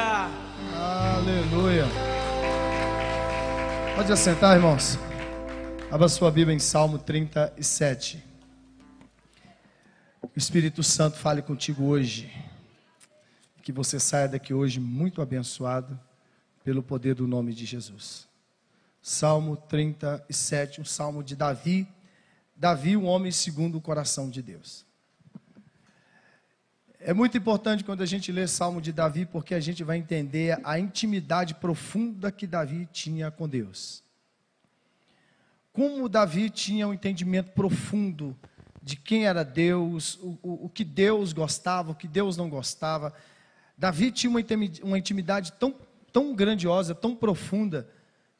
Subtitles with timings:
[0.00, 1.84] Aleluia.
[1.84, 1.84] Aleluia.
[3.94, 4.98] Pode assentar, irmãos.
[5.90, 8.24] Abra sua Bíblia em Salmo 37.
[10.22, 12.32] O Espírito Santo fale contigo hoje.
[13.62, 16.00] Que você saia daqui hoje muito abençoado
[16.64, 18.26] pelo poder do nome de Jesus.
[19.02, 21.86] Salmo 37, um salmo de Davi.
[22.56, 24.86] Davi, um homem segundo o coração de Deus.
[27.02, 30.60] É muito importante quando a gente lê Salmo de Davi, porque a gente vai entender
[30.62, 34.02] a intimidade profunda que Davi tinha com Deus.
[35.72, 38.36] Como Davi tinha um entendimento profundo
[38.82, 43.14] de quem era Deus, o, o, o que Deus gostava, o que Deus não gostava.
[43.78, 44.30] Davi tinha
[44.82, 45.74] uma intimidade tão,
[46.12, 47.88] tão grandiosa, tão profunda,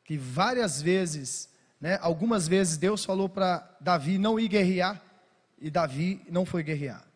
[0.04, 1.48] que várias vezes,
[1.80, 5.00] né, algumas vezes Deus falou para Davi não ir guerrear,
[5.58, 7.09] e Davi não foi guerrear.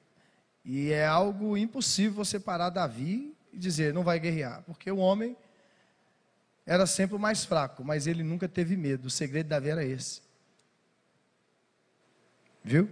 [0.64, 5.36] E é algo impossível você parar Davi e dizer, não vai guerrear, porque o homem
[6.66, 9.06] era sempre o mais fraco, mas ele nunca teve medo.
[9.06, 10.22] O segredo de Davi era esse.
[12.62, 12.88] Viu?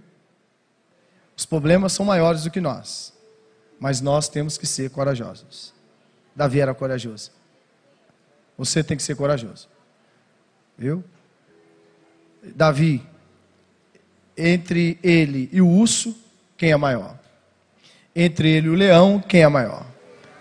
[1.35, 3.15] Os problemas são maiores do que nós,
[3.81, 5.73] mas nós temos que ser corajosos.
[6.37, 7.33] Davi era corajoso.
[8.59, 9.69] Você tem que ser corajoso.
[10.77, 11.03] Viu?
[12.55, 13.07] Davi,
[14.37, 16.15] entre ele e o urso,
[16.57, 17.22] quem é maior?
[18.15, 19.87] Entre ele e o leão, quem é maior?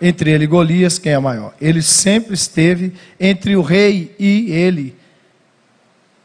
[0.00, 1.54] Entre ele e Golias, quem é maior?
[1.60, 4.96] Ele sempre esteve entre o rei e ele,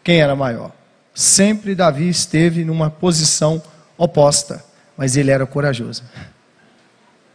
[0.04, 0.72] quem era maior?
[1.14, 3.62] Sempre Davi esteve numa posição
[3.98, 4.64] oposta,
[4.96, 6.04] mas ele era corajoso.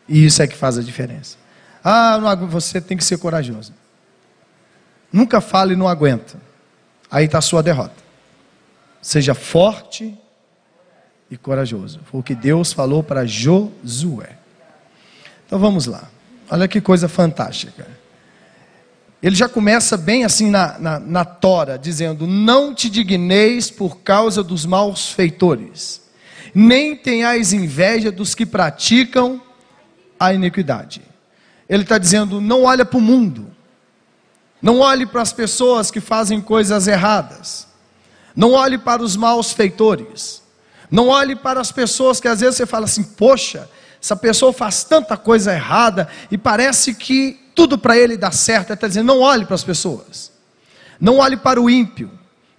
[0.08, 1.36] E isso é que faz a diferença.
[1.82, 3.72] Ah, você tem que ser corajoso.
[5.12, 6.38] Nunca fale não aguenta.
[7.10, 7.94] Aí está a sua derrota.
[9.00, 10.16] Seja forte
[11.32, 11.98] e corajoso.
[12.04, 14.36] Foi o que Deus falou para Josué.
[15.46, 16.10] Então vamos lá.
[16.50, 17.88] Olha que coisa fantástica.
[19.22, 24.42] Ele já começa bem assim na, na, na tora, dizendo: Não te digneis por causa
[24.42, 26.02] dos maus feitores,
[26.54, 29.40] nem tenhais inveja dos que praticam
[30.20, 31.00] a iniquidade.
[31.66, 33.46] Ele está dizendo: Não olha para o mundo,
[34.60, 37.66] não olhe para as pessoas que fazem coisas erradas,
[38.36, 40.41] não olhe para os maus feitores.
[40.92, 43.66] Não olhe para as pessoas que às vezes você fala assim: poxa,
[44.00, 48.68] essa pessoa faz tanta coisa errada e parece que tudo para ele dá certo.
[48.68, 50.30] Ele está dizendo: não olhe para as pessoas,
[51.00, 52.10] não olhe para o ímpio.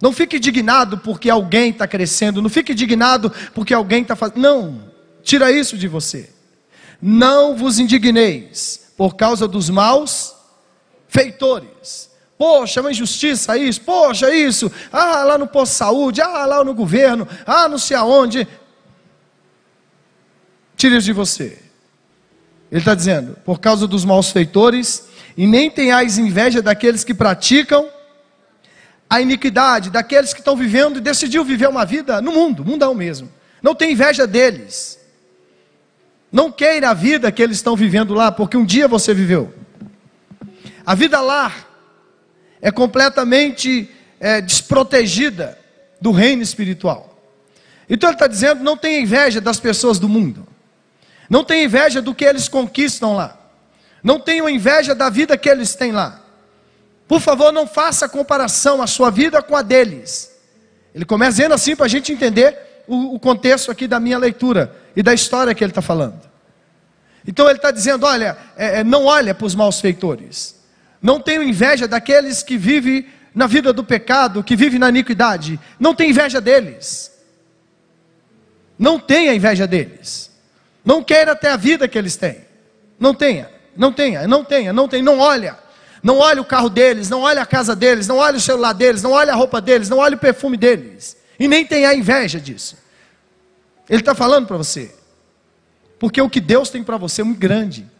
[0.02, 4.40] Não fique indignado porque alguém está crescendo, não fique indignado porque alguém está fazendo.
[4.40, 4.90] Não,
[5.22, 6.28] tira isso de você.
[7.00, 10.34] Não vos indigneis por causa dos maus
[11.08, 12.10] feitores
[12.44, 16.74] Poxa, uma injustiça isso, poxa, isso, ah, lá no posto de saúde, ah, lá no
[16.74, 18.46] governo, ah, não sei aonde.
[20.76, 21.58] Tire de você.
[22.70, 27.88] Ele está dizendo, por causa dos maus feitores, e nem tenhais inveja daqueles que praticam
[29.08, 33.32] a iniquidade, daqueles que estão vivendo e decidiu viver uma vida no mundo, mundão mesmo.
[33.62, 35.00] Não tem inveja deles.
[36.30, 39.50] Não queira a vida que eles estão vivendo lá, porque um dia você viveu.
[40.84, 41.72] A vida lá
[42.64, 45.58] é completamente é, desprotegida
[46.00, 47.14] do reino espiritual.
[47.88, 50.48] Então ele está dizendo: não tenha inveja das pessoas do mundo,
[51.28, 53.38] não tenha inveja do que eles conquistam lá,
[54.02, 56.22] não tenha inveja da vida que eles têm lá.
[57.06, 60.34] Por favor, não faça comparação a sua vida com a deles.
[60.94, 64.74] Ele começa dizendo assim para a gente entender o, o, contexto aqui da minha leitura
[64.96, 66.18] e da história que ele está falando.
[67.28, 70.63] Então ele está dizendo: olha, é, é, não olha para os maus feitores,
[71.04, 75.60] não tenho inveja daqueles que vivem na vida do pecado, que vivem na iniquidade.
[75.78, 77.12] Não tenho inveja deles.
[78.78, 80.30] Não tenha inveja deles.
[80.82, 82.38] Não queira ter a vida que eles têm.
[82.98, 85.58] Não tenha, não tenha, não tenha, não tenha, não olha.
[86.02, 89.02] Não olha o carro deles, não olha a casa deles, não olha o celular deles,
[89.02, 91.18] não olha a roupa deles, não olha o perfume deles.
[91.38, 92.78] E nem tenha inveja disso.
[93.90, 94.94] Ele está falando para você.
[95.98, 97.92] Porque o que Deus tem para você é muito grande.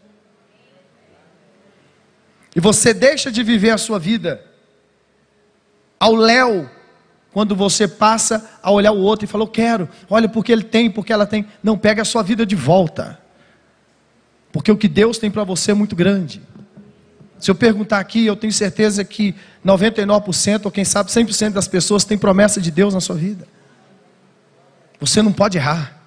[2.55, 4.41] E você deixa de viver a sua vida
[5.99, 6.69] ao léu,
[7.31, 10.89] quando você passa a olhar o outro e fala, eu quero, olha porque ele tem,
[10.89, 11.45] porque ela tem.
[11.61, 13.19] Não, pega a sua vida de volta.
[14.53, 16.41] Porque o que Deus tem para você é muito grande.
[17.37, 19.35] Se eu perguntar aqui, eu tenho certeza que
[19.65, 23.45] 99%, ou quem sabe 100% das pessoas têm promessa de Deus na sua vida.
[24.99, 26.01] Você não pode errar.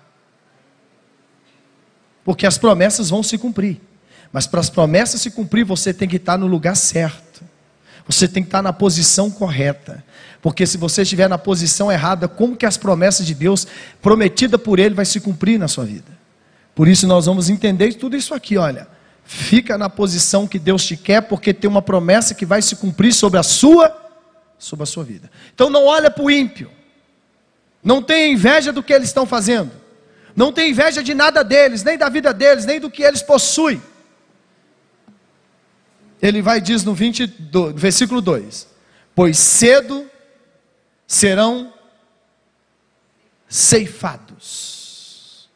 [2.24, 3.80] Porque as promessas vão se cumprir.
[4.32, 7.42] Mas para as promessas se cumprir, você tem que estar no lugar certo.
[8.06, 10.04] Você tem que estar na posição correta.
[10.40, 13.66] Porque se você estiver na posição errada, como que as promessas de Deus
[14.00, 16.18] prometida por ele vai se cumprir na sua vida?
[16.74, 18.86] Por isso nós vamos entender tudo isso aqui, olha.
[19.24, 23.12] Fica na posição que Deus te quer, porque tem uma promessa que vai se cumprir
[23.12, 23.94] sobre a sua,
[24.58, 25.30] sobre a sua vida.
[25.54, 26.70] Então não olha para o ímpio.
[27.82, 29.70] Não tenha inveja do que eles estão fazendo.
[30.34, 33.82] Não tenha inveja de nada deles, nem da vida deles, nem do que eles possuem.
[36.20, 38.68] Ele vai diz no 22, versículo 2:
[39.14, 40.08] Pois cedo
[41.06, 41.72] serão
[43.48, 45.48] ceifados.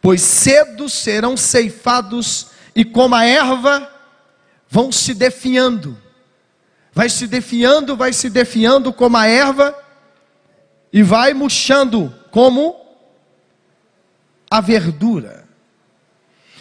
[0.00, 3.92] Pois cedo serão ceifados e como a erva
[4.68, 5.98] vão se definhando.
[6.92, 9.76] Vai se definhando, vai se definhando como a erva
[10.92, 12.76] e vai murchando como
[14.50, 15.46] a verdura.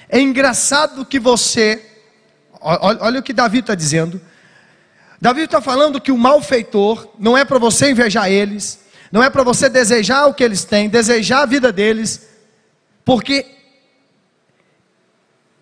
[0.10, 1.87] É engraçado que você,
[2.68, 4.20] olha, olha o que Davi está dizendo.
[5.20, 8.80] Davi está falando que o malfeitor não é para você invejar eles,
[9.12, 12.28] não é para você desejar o que eles têm, desejar a vida deles,
[13.04, 13.46] porque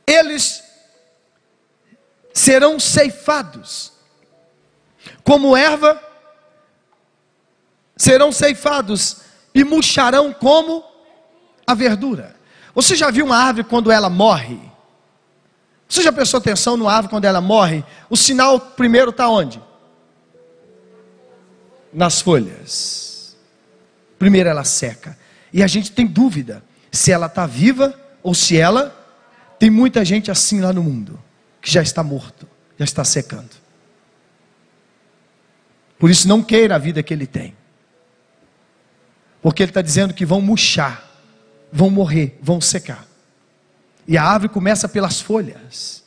[0.06, 0.64] eles
[2.34, 3.94] serão ceifados,
[5.24, 6.02] como erva,
[7.96, 9.18] serão ceifados
[9.54, 10.84] e murcharão como
[11.66, 12.36] a verdura.
[12.74, 14.60] Você já viu uma árvore quando ela morre?
[15.96, 17.82] Você já prestou atenção numa árvore quando ela morre?
[18.10, 19.62] O sinal primeiro está onde?
[21.94, 23.38] Nas folhas.
[24.20, 25.18] Primeiro ela seca.
[25.54, 26.62] E a gente tem dúvida
[26.92, 28.94] se ela está viva ou se ela
[29.58, 31.18] tem muita gente assim lá no mundo,
[31.62, 32.46] que já está morto,
[32.78, 33.52] já está secando.
[35.98, 37.56] Por isso, não queira a vida que ele tem,
[39.42, 41.10] porque ele está dizendo que vão murchar,
[41.72, 43.08] vão morrer, vão secar.
[44.08, 46.04] E a árvore começa pelas folhas,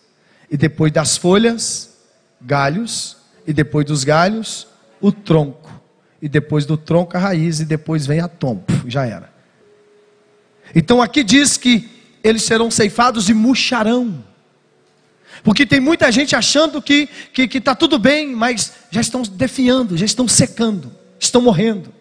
[0.51, 1.91] e depois das folhas,
[2.41, 3.17] galhos,
[3.47, 4.67] e depois dos galhos,
[5.01, 5.71] o tronco,
[6.23, 9.33] e depois do tronco a raiz, e depois vem a tompo, já era.
[10.75, 11.89] Então aqui diz que
[12.23, 14.25] eles serão ceifados e murcharão.
[15.43, 19.23] Porque tem muita gente achando que está que, que tá tudo bem, mas já estão
[19.23, 21.93] definhando, já estão secando, estão morrendo.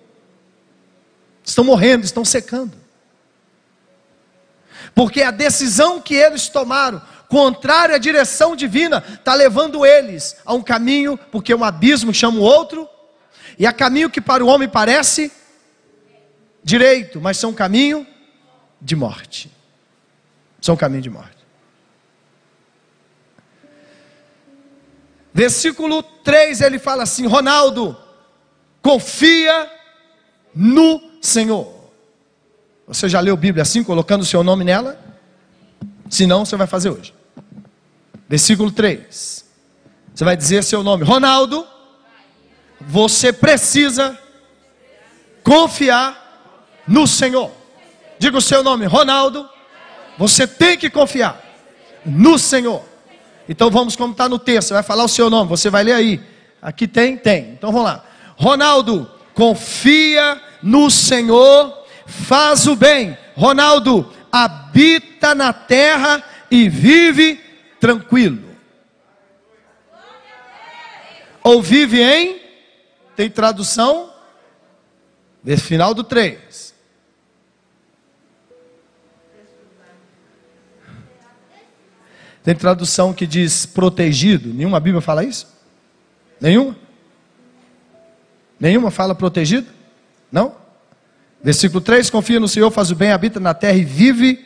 [1.44, 2.74] Estão morrendo, estão secando.
[4.98, 10.62] Porque a decisão que eles tomaram, contrária à direção divina, está levando eles a um
[10.62, 12.90] caminho, porque um abismo chama o outro,
[13.58, 15.32] e a caminho que para o homem parece
[16.64, 18.06] direito, mas são caminho
[18.82, 19.56] de morte
[20.62, 21.38] são caminho de morte.
[25.34, 27.98] Versículo 3 ele fala assim: Ronaldo,
[28.82, 29.72] confia
[30.54, 31.77] no Senhor.
[32.88, 34.98] Você já leu a Bíblia assim, colocando o seu nome nela?
[36.10, 37.14] Se não, você vai fazer hoje.
[38.30, 39.46] Versículo 3.
[40.14, 41.68] Você vai dizer seu nome, Ronaldo.
[42.80, 44.18] Você precisa
[45.44, 47.52] confiar no Senhor.
[48.18, 49.48] Diga o seu nome, Ronaldo.
[50.18, 51.42] Você tem que confiar
[52.06, 52.84] no Senhor.
[53.50, 54.70] Então vamos como está no texto.
[54.70, 56.22] Você vai falar o seu nome, você vai ler aí.
[56.62, 57.52] Aqui tem, tem.
[57.52, 58.04] Então vamos lá.
[58.36, 63.18] Ronaldo, confia no Senhor, faz o bem.
[63.36, 67.40] Ronaldo, habita na terra e vive
[67.80, 68.48] tranquilo.
[71.44, 72.42] Ou vive em?
[73.16, 74.12] Tem tradução?
[75.44, 76.76] Nesse final do 3.
[82.44, 84.54] Tem tradução que diz protegido.
[84.54, 85.48] Nenhuma Bíblia fala isso?
[86.40, 86.76] Nenhuma?
[88.60, 89.68] Nenhuma fala protegido?
[90.32, 90.56] Não?
[91.44, 94.46] Versículo 3: Confia no Senhor, faz o bem, habita na terra e vive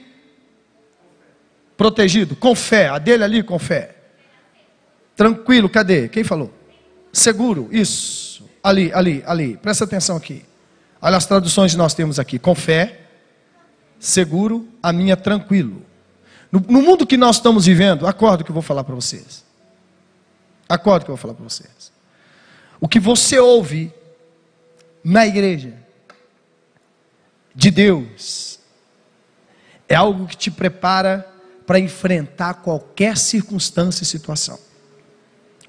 [1.78, 2.90] protegido, com fé.
[2.90, 3.96] A dele ali com fé.
[5.16, 6.08] Tranquilo, cadê?
[6.08, 6.54] Quem falou?
[7.12, 8.48] Seguro, isso.
[8.64, 9.58] Ali, ali, ali.
[9.58, 10.46] Presta atenção aqui.
[11.02, 13.02] Olha as traduções que nós temos aqui: com fé,
[14.00, 15.84] seguro, a minha tranquilo.
[16.52, 19.44] No, no mundo que nós estamos vivendo, acordo que eu vou falar para vocês.
[20.68, 21.92] Acordo que eu vou falar para vocês.
[22.80, 23.94] O que você ouve
[25.04, 25.81] na igreja
[27.54, 28.60] de Deus
[29.88, 31.28] é algo que te prepara
[31.66, 34.58] para enfrentar qualquer circunstância e situação.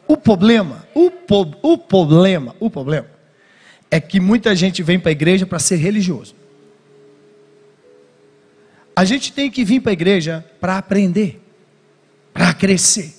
[0.07, 3.09] O problema, o, po, o problema, o problema
[3.91, 6.35] é que muita gente vem para a igreja para ser religioso.
[8.95, 11.43] A gente tem que vir para a igreja para aprender,
[12.33, 13.15] para crescer.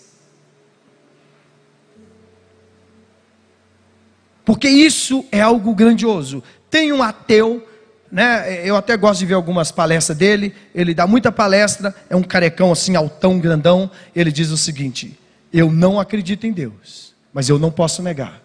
[4.46, 6.44] Porque isso é algo grandioso.
[6.70, 7.68] Tem um ateu,
[8.14, 8.64] né?
[8.64, 10.54] Eu até gosto de ver algumas palestras dele.
[10.76, 13.90] Ele dá muita palestra, é um carecão assim, altão, grandão.
[14.16, 15.20] Ele diz o seguinte:
[15.52, 18.40] Eu não acredito em Deus, mas eu não posso negar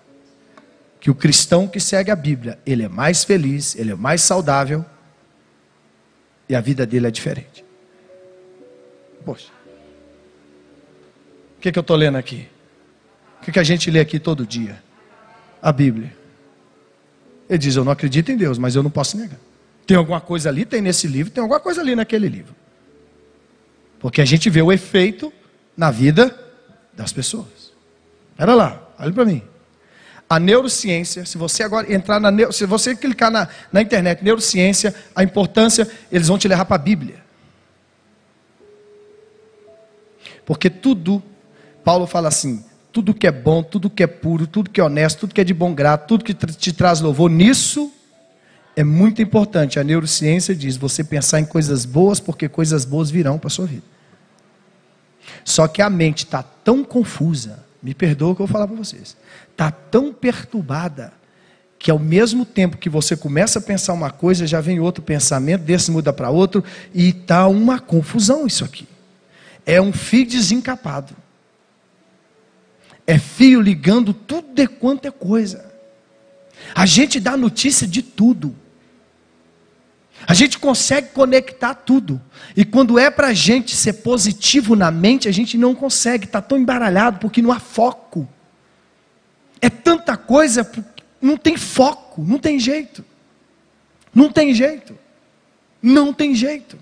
[0.99, 4.85] que o cristão que segue a Bíblia, ele é mais feliz, ele é mais saudável
[6.49, 7.63] e a vida dele é diferente.
[9.23, 9.51] Poxa.
[11.59, 12.49] O que, que eu estou lendo aqui?
[13.43, 14.83] O que, que a gente lê aqui todo dia?
[15.61, 16.17] A Bíblia.
[17.51, 19.48] Ele diz: Eu não acredito em Deus, mas eu não posso negar.
[19.89, 22.55] Tem alguma coisa ali, tem nesse livro, tem alguma coisa ali naquele livro.
[23.99, 25.33] Porque a gente vê o efeito
[25.75, 26.39] na vida
[26.93, 27.73] das pessoas.
[28.33, 29.43] Espera lá, olha para mim.
[30.29, 35.25] A neurociência, se você agora entrar na se você clicar na, na internet, neurociência, a
[35.25, 37.25] importância, eles vão te levar para a Bíblia.
[40.45, 41.23] Porque tudo,
[41.83, 45.21] Paulo fala assim, tudo que é bom, tudo que é puro, tudo que é honesto,
[45.21, 47.95] tudo que é de bom grado, tudo que te traz louvor, nisso
[48.79, 49.81] é muito importante.
[49.81, 53.67] A neurociência diz você pensar em coisas boas, porque coisas boas virão para a sua
[53.67, 53.83] vida.
[55.45, 58.77] Só que a mente está tão confusa, me perdoa o que eu vou falar para
[58.77, 59.17] vocês,
[59.51, 61.13] está tão perturbada,
[61.77, 65.63] que ao mesmo tempo que você começa a pensar uma coisa, já vem outro pensamento,
[65.65, 66.63] desse muda para outro,
[66.95, 68.87] e está uma confusão isso aqui.
[69.67, 71.17] É um fio desencapado.
[73.05, 75.69] É fio ligando tudo de quanto é coisa.
[76.77, 78.55] A gente dá notícia de tudo.
[80.29, 82.21] A gente consegue conectar tudo.
[82.55, 86.43] E quando é para a gente ser positivo na mente, a gente não consegue, está
[86.43, 88.29] tão embaralhado porque não há foco.
[89.59, 90.71] É tanta coisa,
[91.19, 93.03] não tem foco, não tem jeito.
[94.15, 94.99] Não tem jeito.
[95.81, 96.79] Não tem jeito.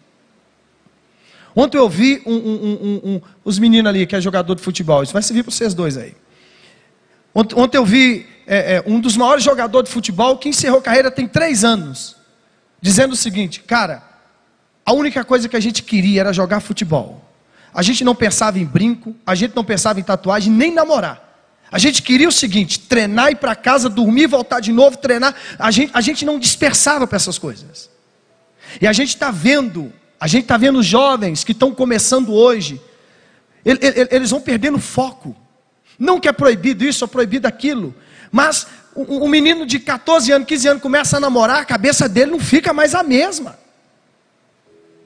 [1.55, 5.05] Ontem eu vi um, um, um, os meninos ali, que é jogador de futebol.
[5.05, 6.17] Isso vai servir para vocês dois aí.
[7.33, 11.13] Ontem, ontem eu vi é, é, um dos maiores jogadores de futebol que encerrou carreira
[11.13, 12.17] tem três anos
[12.81, 14.03] dizendo o seguinte: cara,
[14.85, 17.23] a única coisa que a gente queria era jogar futebol.
[17.75, 21.27] A gente não pensava em brinco, a gente não pensava em tatuagem, nem namorar.
[21.71, 25.35] A gente queria o seguinte: treinar, ir para casa, dormir, voltar de novo, treinar.
[25.59, 27.91] A gente, a gente não dispersava para essas coisas.
[28.81, 32.81] E a gente está vendo, a gente está vendo jovens que estão começando hoje,
[33.65, 35.37] eles vão perdendo foco.
[35.99, 37.95] Não que é proibido isso ou proibido aquilo,
[38.31, 42.41] mas um, menino de 14 anos, 15 anos começa a namorar, a cabeça dele não
[42.41, 43.59] fica mais a mesma.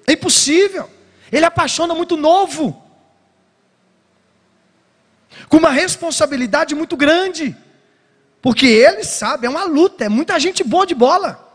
[0.07, 0.89] É impossível.
[1.31, 2.83] Ele apaixona muito novo.
[5.49, 7.57] Com uma responsabilidade muito grande.
[8.41, 11.49] Porque ele sabe, é uma luta, é muita gente boa de bola.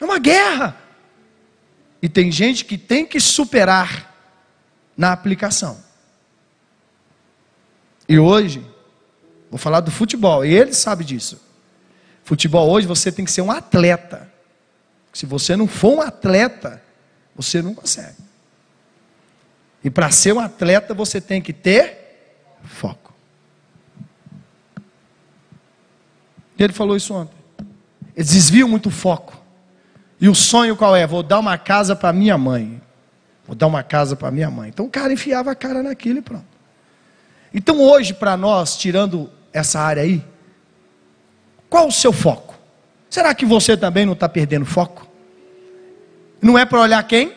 [0.00, 0.76] É uma guerra.
[2.00, 4.14] E tem gente que tem que superar
[4.96, 5.82] na aplicação.
[8.08, 8.64] E hoje,
[9.50, 11.40] Vou falar do futebol, e ele sabe disso.
[12.24, 14.30] Futebol hoje você tem que ser um atleta.
[15.12, 16.82] Se você não for um atleta,
[17.34, 18.16] você não consegue.
[19.82, 23.14] E para ser um atleta você tem que ter foco.
[26.58, 27.38] Ele falou isso ontem.
[28.14, 29.40] Eles desviam muito o foco.
[30.20, 31.06] E o sonho qual é?
[31.06, 32.82] Vou dar uma casa para minha mãe.
[33.46, 34.68] Vou dar uma casa para minha mãe.
[34.68, 36.44] Então o cara enfiava a cara naquilo e pronto.
[37.54, 40.24] Então hoje, para nós, tirando essa área aí?
[41.68, 42.58] Qual o seu foco?
[43.10, 45.08] Será que você também não está perdendo foco?
[46.40, 47.34] Não é para olhar quem?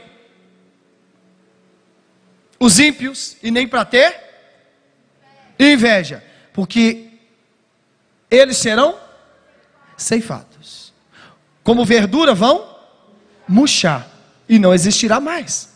[2.60, 4.15] Os ímpios, e nem para ter
[5.60, 7.10] inveja, porque
[8.30, 8.98] eles serão
[9.98, 10.94] ceifados.
[11.63, 12.75] Como verdura vão
[13.48, 14.08] murchar
[14.48, 15.70] e não existirá mais.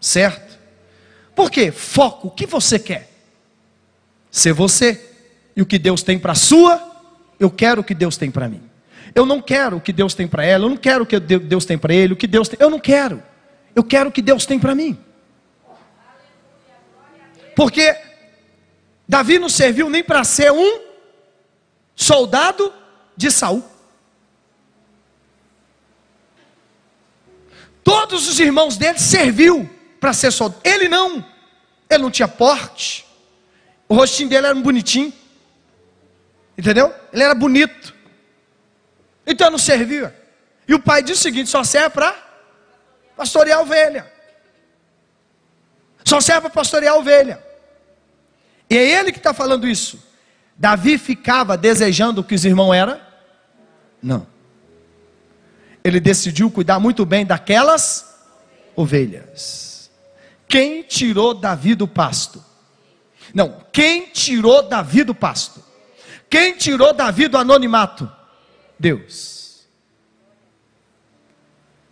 [0.00, 0.58] Certo?
[1.34, 1.70] Por quê?
[1.70, 3.09] Foco, o que você quer?
[4.30, 5.14] Ser você.
[5.56, 6.80] E o que Deus tem para a sua,
[7.38, 8.62] eu quero o que Deus tem para mim.
[9.14, 11.64] Eu não quero o que Deus tem para ela, eu não quero o que Deus
[11.64, 13.22] tem para ele, o que Deus tem, eu não quero.
[13.74, 14.98] Eu quero o que Deus tem para mim.
[17.56, 17.96] Porque
[19.08, 20.80] Davi não serviu nem para ser um
[21.96, 22.72] soldado
[23.16, 23.64] de Saul.
[27.82, 29.68] Todos os irmãos dele serviu
[29.98, 30.60] para ser soldado.
[30.64, 31.24] Ele não.
[31.88, 33.04] Ele não tinha porte.
[33.90, 35.12] O rostinho dele era bonitinho.
[36.56, 36.94] Entendeu?
[37.12, 37.92] Ele era bonito.
[39.26, 40.16] Então não servia.
[40.68, 42.16] E o pai disse o seguinte: só serve para
[43.16, 44.08] pastorear a ovelha.
[46.04, 47.44] Só serve para pastorear a ovelha.
[48.70, 50.00] E é ele que está falando isso.
[50.56, 53.00] Davi ficava desejando o que os irmãos eram?
[54.00, 54.24] Não.
[55.82, 58.06] Ele decidiu cuidar muito bem daquelas
[58.76, 59.90] ovelhas.
[60.46, 62.49] Quem tirou Davi do pasto?
[63.34, 65.62] Não, quem tirou Davi do pasto?
[66.28, 68.10] Quem tirou Davi do anonimato?
[68.78, 69.66] Deus.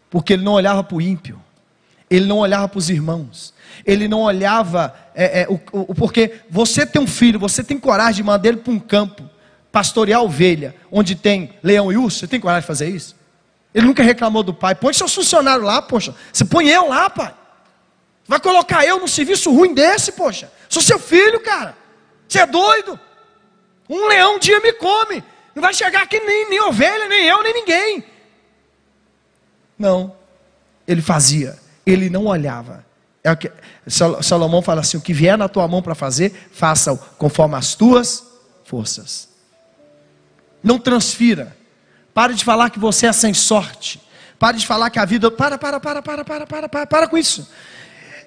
[0.08, 1.42] Porque ele não olhava para o ímpio,
[2.08, 3.52] ele não olhava para os irmãos,
[3.84, 8.16] ele não olhava, é, é, o, o, porque você tem um filho, você tem coragem
[8.16, 9.28] de mandar ele para um campo,
[9.70, 13.14] pastorear ovelha, onde tem leão e urso, você tem coragem de fazer isso?
[13.74, 17.34] Ele nunca reclamou do pai, põe seus funcionários lá, poxa, você põe eu lá, pai.
[18.28, 20.52] Vai colocar eu num serviço ruim desse, poxa?
[20.68, 21.74] Sou seu filho, cara.
[22.28, 23.00] Você é doido?
[23.88, 25.24] Um leão um dia me come.
[25.54, 28.04] Não vai chegar aqui nem, nem ovelha, nem eu, nem ninguém.
[29.78, 30.14] Não.
[30.86, 31.58] Ele fazia.
[31.86, 32.84] Ele não olhava.
[33.24, 33.50] É o que,
[33.86, 38.24] Salomão fala assim: o que vier na tua mão para fazer, faça-o conforme as tuas
[38.62, 39.30] forças.
[40.62, 41.56] Não transfira.
[42.12, 44.02] Pare de falar que você é sem sorte.
[44.38, 45.30] Pare de falar que a vida.
[45.30, 47.48] Para, para, para, para, para, para, para, para com isso.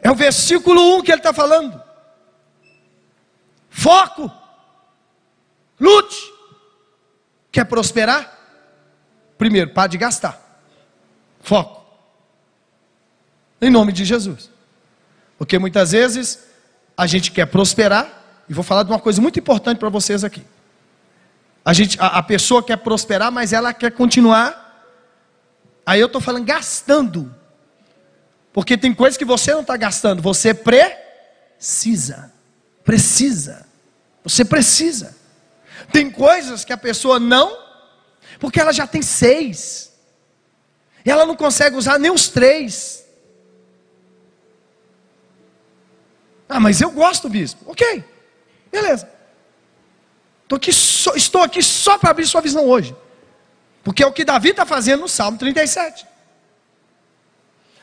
[0.01, 1.81] É o versículo 1 que ele está falando.
[3.69, 4.31] Foco.
[5.79, 6.33] Lute.
[7.51, 8.39] Quer prosperar?
[9.37, 10.39] Primeiro, pare de gastar.
[11.41, 11.85] Foco.
[13.61, 14.49] Em nome de Jesus.
[15.37, 16.47] Porque muitas vezes
[16.95, 20.45] a gente quer prosperar, e vou falar de uma coisa muito importante para vocês aqui.
[21.63, 24.85] A, gente, a, a pessoa quer prosperar, mas ela quer continuar.
[25.85, 27.33] Aí eu estou falando gastando.
[28.53, 32.31] Porque tem coisas que você não está gastando, você precisa.
[32.83, 33.65] Precisa.
[34.23, 35.15] Você precisa.
[35.91, 37.57] Tem coisas que a pessoa não,
[38.39, 39.93] porque ela já tem seis.
[41.05, 43.03] E ela não consegue usar nem os três.
[46.47, 47.71] Ah, mas eu gosto, bispo.
[47.71, 48.03] Ok,
[48.71, 49.09] beleza.
[50.53, 52.93] Aqui estou aqui só para abrir sua visão hoje.
[53.83, 56.05] Porque é o que Davi está fazendo no Salmo 37.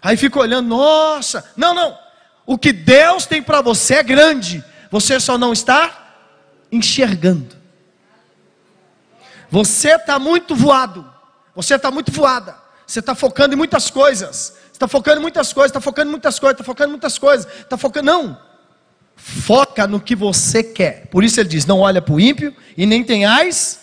[0.00, 1.98] Aí fica olhando, nossa, não, não.
[2.46, 4.64] O que Deus tem para você é grande.
[4.90, 6.14] Você só não está
[6.72, 7.56] enxergando.
[9.50, 11.10] Você está muito voado.
[11.54, 12.56] Você está muito voada.
[12.86, 14.54] Você está focando em muitas coisas.
[14.72, 17.52] Está focando em muitas coisas, está focando em muitas coisas, está focando em muitas coisas.
[17.60, 18.06] Está focando.
[18.06, 18.40] Não.
[19.16, 21.08] Foca no que você quer.
[21.08, 23.80] Por isso ele diz: não olha para o ímpio e nem tenhais,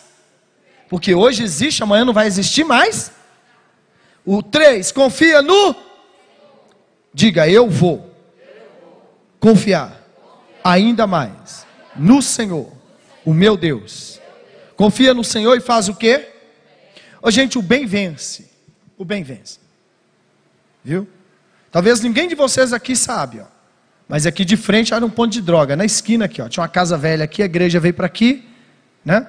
[0.87, 3.11] porque hoje existe, amanhã não vai existir mais.
[4.25, 5.75] O 3, confia no.
[7.15, 8.13] Diga, eu vou
[9.39, 10.05] confiar
[10.61, 12.69] ainda mais no Senhor,
[13.23, 14.19] o meu Deus.
[14.75, 16.27] Confia no Senhor e faz o quê?
[17.21, 18.51] Ô, gente, o bem vence.
[18.97, 19.59] O bem vence.
[20.83, 21.07] Viu?
[21.71, 23.45] Talvez ninguém de vocês aqui sabe, ó.
[24.09, 26.49] Mas aqui de frente era um ponto de droga, na esquina aqui, ó.
[26.49, 28.45] Tinha uma casa velha aqui, a igreja veio para aqui,
[29.05, 29.25] né?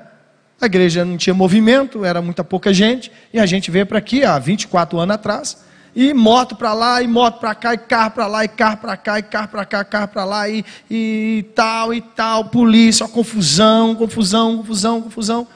[0.60, 4.24] A igreja não tinha movimento, era muita pouca gente, e a gente veio para aqui
[4.24, 5.65] há 24 anos atrás,
[5.96, 8.98] e moto para lá, e moto para cá, e carro para lá, e carro para
[8.98, 13.94] cá, e carro para cá, carro para lá, e, e tal, e tal, polícia, confusão,
[13.94, 15.48] confusão, confusão, confusão.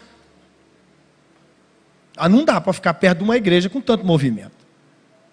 [2.16, 4.52] Ah, não dá para ficar perto de uma igreja com tanto movimento.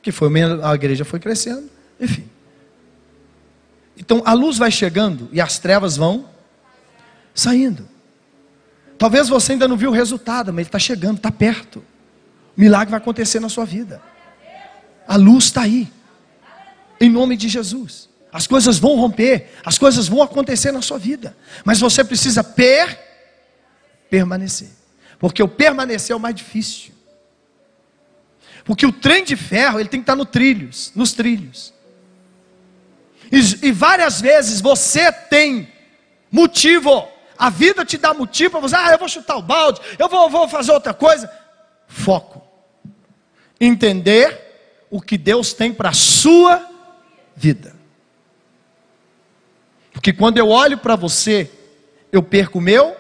[0.01, 0.29] Que foi
[0.61, 2.29] a igreja foi crescendo, enfim.
[3.97, 6.25] Então a luz vai chegando e as trevas vão
[7.33, 7.87] saindo.
[8.97, 11.79] Talvez você ainda não viu o resultado, mas ele está chegando, está perto.
[12.57, 14.01] O milagre vai acontecer na sua vida.
[15.07, 15.87] A luz está aí.
[16.99, 18.09] Em nome de Jesus.
[18.31, 21.35] As coisas vão romper, as coisas vão acontecer na sua vida.
[21.63, 22.99] Mas você precisa per
[24.09, 24.69] permanecer.
[25.17, 26.91] Porque o permanecer é o mais difícil.
[28.65, 31.73] Porque o trem de ferro, ele tem que estar no trilhos, nos trilhos.
[33.31, 35.71] E, e várias vezes você tem
[36.29, 40.09] motivo, a vida te dá motivo para você, ah, eu vou chutar o balde, eu
[40.09, 41.31] vou, vou fazer outra coisa.
[41.87, 42.43] Foco.
[43.59, 44.46] Entender
[44.89, 46.65] o que Deus tem para a sua
[47.35, 47.75] vida.
[49.91, 51.51] Porque quando eu olho para você,
[52.11, 52.95] eu perco o meu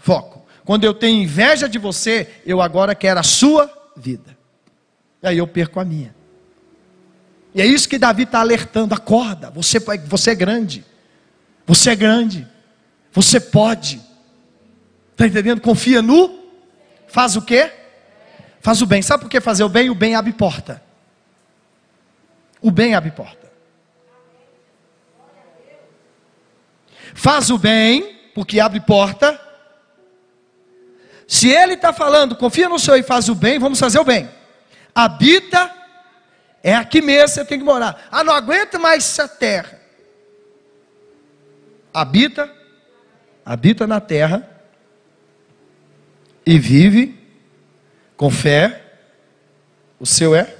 [0.00, 0.46] foco.
[0.64, 4.36] Quando eu tenho inveja de você, eu agora quero a sua vida.
[5.22, 6.14] E aí eu perco a minha.
[7.54, 10.84] E é isso que Davi está alertando: acorda, você, você é grande,
[11.66, 12.46] você é grande,
[13.12, 14.00] você pode.
[15.12, 15.60] Está entendendo?
[15.60, 16.38] Confia no,
[17.08, 17.72] faz o quê?
[18.60, 19.02] Faz o bem.
[19.02, 19.90] Sabe por que fazer o bem?
[19.90, 20.82] O bem abre porta.
[22.60, 23.48] O bem abre porta.
[27.14, 29.40] Faz o bem, porque abre porta.
[31.26, 34.28] Se ele está falando, confia no Senhor e faz o bem, vamos fazer o bem.
[34.94, 35.78] Habita
[36.62, 38.08] é aqui mesmo você tem que morar.
[38.10, 39.80] Ah, não aguento mais essa terra.
[41.92, 42.52] Habita,
[43.44, 44.48] habita na terra
[46.44, 47.17] e vive
[48.18, 48.82] com fé.
[49.98, 50.54] O seu é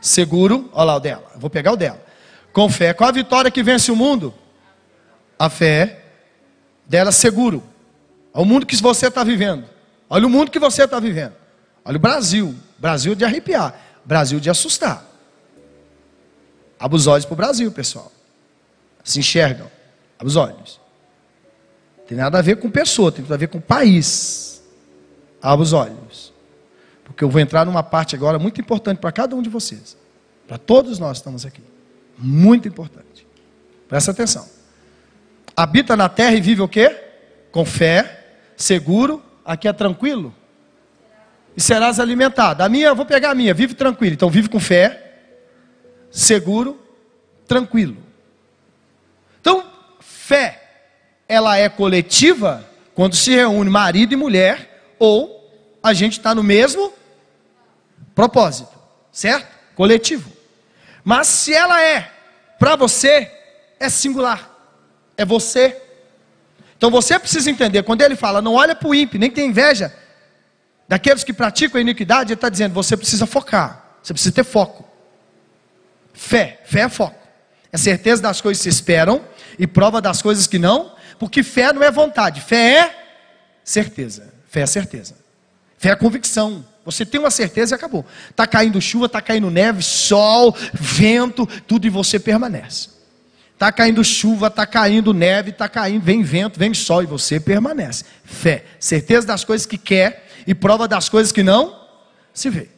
[0.00, 0.70] seguro.
[0.72, 1.30] Olha lá o dela.
[1.36, 2.02] Vou pegar o dela.
[2.52, 2.94] Com fé.
[2.94, 4.32] Qual a vitória que vence o mundo?
[5.38, 6.04] A fé
[6.86, 7.62] dela seguro.
[8.32, 9.68] Olha o mundo que você está vivendo.
[10.08, 11.34] Olha o mundo que você está vivendo.
[11.84, 12.54] Olha o Brasil.
[12.78, 13.74] Brasil de arrepiar.
[14.04, 15.04] Brasil de assustar.
[16.78, 18.10] Abra os olhos para o Brasil, pessoal.
[19.04, 19.70] Se enxergam.
[20.18, 20.80] Abra os olhos.
[22.06, 24.49] Tem nada a ver com pessoa, tem tudo a ver com país.
[25.42, 26.32] Abra os olhos.
[27.04, 29.96] Porque eu vou entrar numa parte agora muito importante para cada um de vocês.
[30.46, 31.62] Para todos nós que estamos aqui.
[32.18, 33.26] Muito importante.
[33.88, 34.48] Presta atenção.
[35.56, 36.96] Habita na terra e vive o quê?
[37.50, 38.24] Com fé,
[38.56, 40.34] seguro, aqui é tranquilo.
[41.56, 42.62] E serás alimentado.
[42.62, 44.14] A minha, eu vou pegar a minha, vive tranquilo.
[44.14, 45.14] Então vive com fé,
[46.10, 46.80] seguro,
[47.46, 47.96] tranquilo.
[49.40, 49.64] Então,
[49.98, 50.62] fé,
[51.28, 54.69] ela é coletiva quando se reúne marido e mulher,
[55.00, 55.50] ou
[55.82, 56.92] a gente está no mesmo
[58.14, 58.78] propósito,
[59.10, 59.48] certo?
[59.74, 60.30] Coletivo.
[61.02, 62.12] Mas se ela é
[62.58, 63.32] para você,
[63.80, 64.50] é singular,
[65.16, 65.80] é você.
[66.76, 69.92] Então você precisa entender, quando ele fala, não olha para o ímpio, nem tem inveja
[70.86, 74.86] daqueles que praticam a iniquidade, ele está dizendo, você precisa focar, você precisa ter foco.
[76.12, 77.18] Fé, fé é foco.
[77.72, 79.24] É certeza das coisas que se esperam
[79.58, 83.04] e prova das coisas que não, porque fé não é vontade, fé é
[83.64, 84.29] certeza.
[84.50, 85.14] Fé é certeza.
[85.78, 86.66] Fé é convicção.
[86.84, 88.04] Você tem uma certeza e acabou.
[88.28, 92.88] Está caindo chuva, está caindo neve, sol, vento, tudo e você permanece.
[93.54, 98.04] Está caindo chuva, está caindo neve, está caindo, vem vento, vem sol e você permanece.
[98.24, 101.86] Fé, certeza das coisas que quer e prova das coisas que não
[102.34, 102.68] se vê.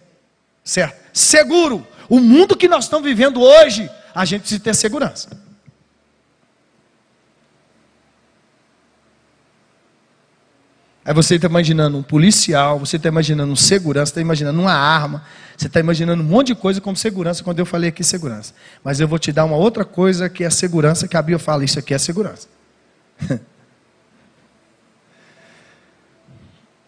[0.63, 1.01] Certo?
[1.13, 1.87] Seguro.
[2.09, 5.42] O mundo que nós estamos vivendo hoje, a gente precisa ter segurança.
[11.13, 15.23] Aí você está imaginando um policial, você está imaginando um segurança, está imaginando uma arma,
[15.55, 18.55] você está imaginando um monte de coisa como segurança, quando eu falei aqui segurança.
[18.83, 21.67] Mas eu vou te dar uma outra coisa que é segurança, que a Bíblia fala,
[21.67, 22.49] isso aqui é segurança.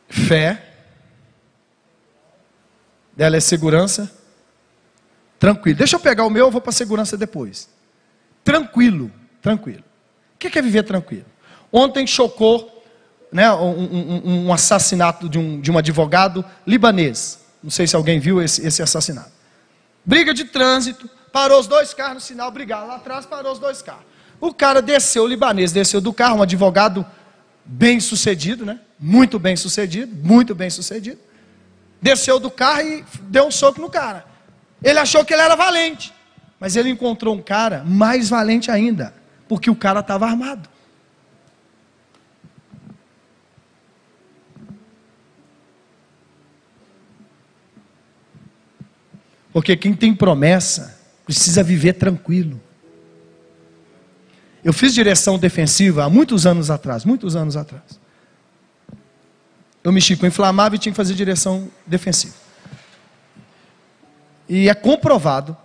[0.08, 0.72] Fé,
[3.14, 4.10] dela é segurança,
[5.38, 5.76] tranquilo.
[5.76, 7.68] Deixa eu pegar o meu, eu vou para segurança depois.
[8.42, 9.84] Tranquilo, tranquilo.
[10.34, 11.26] O que é viver tranquilo?
[11.70, 12.73] Ontem chocou
[13.34, 17.40] né, um, um, um assassinato de um, de um advogado libanês.
[17.60, 19.32] Não sei se alguém viu esse, esse assassinato.
[20.04, 23.82] Briga de trânsito, parou os dois carros no sinal, brigaram lá atrás, parou os dois
[23.82, 24.04] carros.
[24.40, 27.04] O cara desceu, o libanês desceu do carro, um advogado
[27.64, 28.78] bem sucedido, né?
[29.00, 31.18] Muito bem sucedido, muito bem sucedido.
[32.00, 34.24] Desceu do carro e deu um soco no cara.
[34.80, 36.14] Ele achou que ele era valente,
[36.60, 39.12] mas ele encontrou um cara mais valente ainda,
[39.48, 40.68] porque o cara estava armado.
[49.54, 52.60] Porque quem tem promessa precisa viver tranquilo.
[54.64, 58.00] Eu fiz direção defensiva há muitos anos atrás, muitos anos atrás.
[59.84, 62.34] Eu mexi com inflamável e tinha que fazer direção defensiva.
[64.48, 65.56] E é comprovado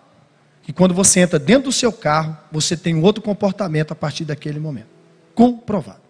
[0.61, 4.23] que quando você entra dentro do seu carro, você tem um outro comportamento a partir
[4.23, 4.89] daquele momento.
[5.33, 6.01] Comprovado.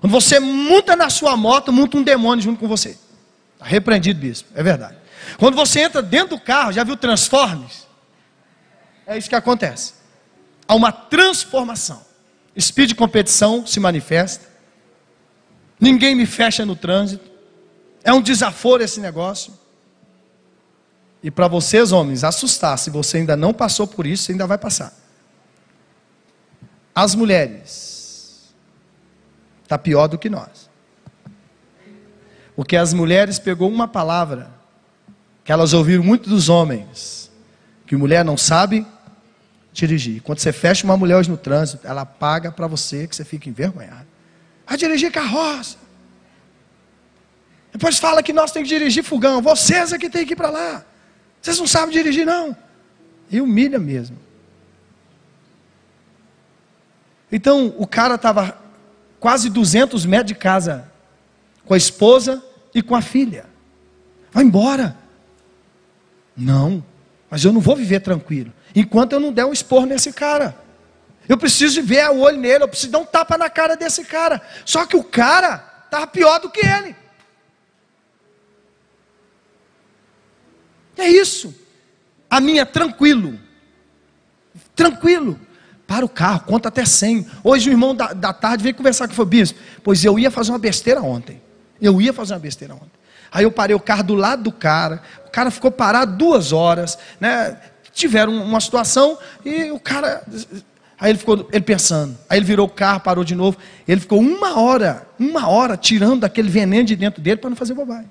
[0.00, 2.96] Quando você monta na sua moto, monta um demônio junto com você.
[3.52, 4.48] Está repreendido, bispo.
[4.54, 4.95] É verdade.
[5.38, 7.86] Quando você entra dentro do carro, já viu Transformers?
[9.06, 9.94] É isso que acontece.
[10.66, 12.04] Há uma transformação.
[12.58, 14.46] Speed competição se manifesta.
[15.78, 17.30] Ninguém me fecha no trânsito.
[18.02, 19.52] É um desaforo esse negócio.
[21.22, 24.92] E para vocês, homens, assustar, se você ainda não passou por isso, ainda vai passar.
[26.94, 28.54] As mulheres,
[29.62, 30.70] está pior do que nós.
[32.54, 34.55] Porque as mulheres pegou uma palavra
[35.46, 37.30] que elas ouviram muito dos homens,
[37.86, 38.84] que mulher não sabe
[39.72, 40.20] dirigir.
[40.20, 43.48] Quando você fecha uma mulher hoje no trânsito, ela paga para você que você fica
[43.48, 44.08] envergonhado.
[44.66, 45.76] Vai dirigir carroça.
[47.70, 49.40] Depois fala que nós temos que dirigir fogão.
[49.40, 50.84] Vocês é que tem que ir para lá.
[51.40, 52.56] Vocês não sabem dirigir, não.
[53.30, 54.18] E humilha mesmo.
[57.30, 58.58] Então, o cara estava
[59.20, 60.90] quase 200 metros de casa
[61.64, 62.42] com a esposa
[62.74, 63.46] e com a filha.
[64.32, 65.05] Vai embora.
[66.36, 66.84] Não,
[67.30, 68.52] mas eu não vou viver tranquilo.
[68.74, 70.56] Enquanto eu não der um expor nesse cara.
[71.28, 74.40] Eu preciso ver o olho nele, eu preciso dar um tapa na cara desse cara.
[74.64, 76.94] Só que o cara estava pior do que ele.
[80.96, 81.54] É isso.
[82.28, 83.38] A minha, tranquilo.
[84.74, 85.38] Tranquilo.
[85.86, 87.26] Para o carro, conta até 100.
[87.44, 89.58] Hoje o irmão da, da tarde veio conversar com o bispo.
[89.82, 91.40] Pois eu ia fazer uma besteira ontem.
[91.80, 92.95] Eu ia fazer uma besteira ontem.
[93.30, 96.98] Aí eu parei o carro do lado do cara, o cara ficou parado duas horas,
[97.20, 97.60] né?
[97.92, 100.22] Tiveram uma situação e o cara.
[100.98, 102.16] Aí ele ficou ele pensando.
[102.28, 103.58] Aí ele virou o carro, parou de novo.
[103.86, 107.74] Ele ficou uma hora, uma hora tirando aquele veneno de dentro dele para não fazer
[107.74, 108.08] bobagem.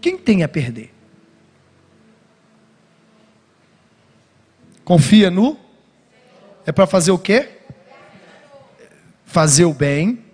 [0.00, 0.94] Quem tem a perder?
[4.84, 5.58] Confia no?
[6.66, 7.48] É para fazer o quê?
[9.24, 10.24] Fazer o bem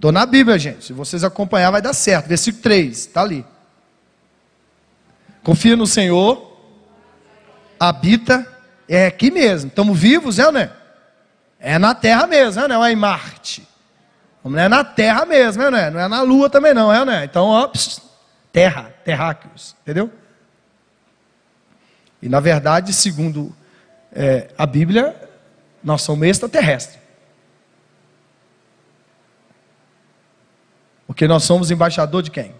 [0.00, 0.82] Estou na Bíblia, gente.
[0.82, 2.26] Se vocês acompanhar, vai dar certo.
[2.26, 3.44] Versículo 3, está ali.
[5.42, 6.56] Confia no Senhor
[7.78, 8.46] habita
[8.88, 9.68] é aqui mesmo.
[9.68, 10.72] Estamos vivos, é ou não é?
[11.58, 12.92] É na Terra mesmo, é ou não é?
[12.92, 13.68] em Marte.
[14.42, 15.90] Não é na Terra mesmo, é não é?
[15.90, 17.26] Não é na Lua também não, é ou não é?
[17.26, 17.70] Então, ó,
[18.50, 20.10] Terra, terráqueos, entendeu?
[22.22, 23.54] E na verdade, segundo
[24.10, 25.14] é, a Bíblia,
[25.84, 26.99] nós somos extraterrestres.
[31.10, 32.54] Porque nós somos embaixador de quem?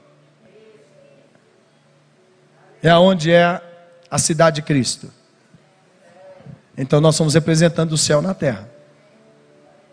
[2.82, 3.62] É onde é
[4.10, 5.08] a cidade de Cristo.
[6.76, 8.68] Então nós somos representando o céu na terra.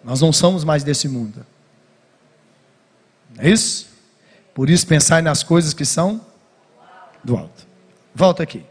[0.03, 1.45] Nós não somos mais desse mundo.
[3.37, 3.89] É isso?
[4.55, 6.19] Por isso pensai nas coisas que são
[7.23, 7.67] do alto.
[8.15, 8.65] Volta aqui.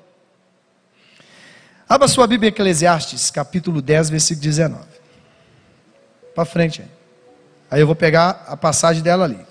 [1.88, 4.84] Abra sua Bíblia Eclesiastes, capítulo 10, versículo 19.
[6.34, 6.84] Para frente.
[7.70, 9.46] Aí eu vou pegar a passagem dela ali.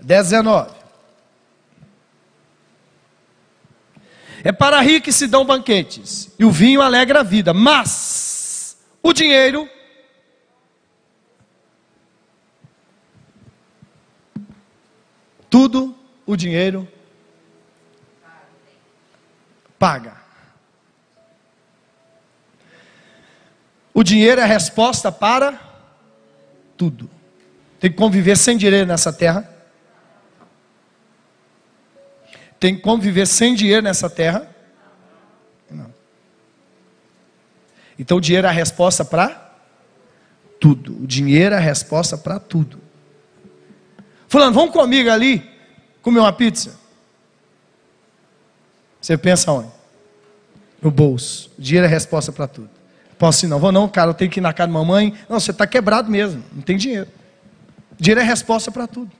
[0.00, 0.74] 10, 19.
[4.42, 9.12] É para rir que se dão banquetes, e o vinho alegra a vida, mas o
[9.12, 9.68] dinheiro
[15.54, 16.88] Tudo o dinheiro
[19.78, 20.23] paga.
[23.94, 25.56] O dinheiro é a resposta para
[26.76, 27.08] tudo.
[27.78, 29.48] Tem que conviver sem dinheiro nessa terra.
[32.58, 34.48] Tem que conviver sem dinheiro nessa terra.
[35.70, 35.94] Não.
[37.96, 39.52] Então o dinheiro é a resposta para
[40.58, 41.00] tudo.
[41.00, 42.80] O dinheiro é a resposta para tudo.
[44.26, 45.48] Fulano, vamos comigo ali
[46.02, 46.80] comer uma pizza?
[49.00, 49.70] Você pensa onde?
[50.82, 51.52] No bolso.
[51.56, 52.73] O dinheiro é a resposta para tudo.
[53.24, 53.58] Posso ir não?
[53.58, 55.14] Vou não, cara, eu tenho que ir na casa da mamãe.
[55.30, 57.08] Não, você está quebrado mesmo, não tem dinheiro.
[57.98, 59.10] Dinheiro é resposta para tudo.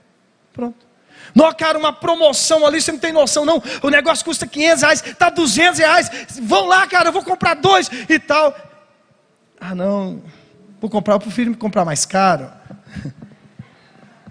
[0.53, 0.85] Pronto.
[1.33, 3.59] Não, cara, uma promoção ali, você não tem noção, não.
[3.81, 6.11] O negócio custa 500 reais, está 200 reais.
[6.39, 8.55] Vão lá, cara, eu vou comprar dois e tal.
[9.59, 10.21] Ah, não,
[10.79, 12.47] vou comprar, eu prefiro comprar mais caro.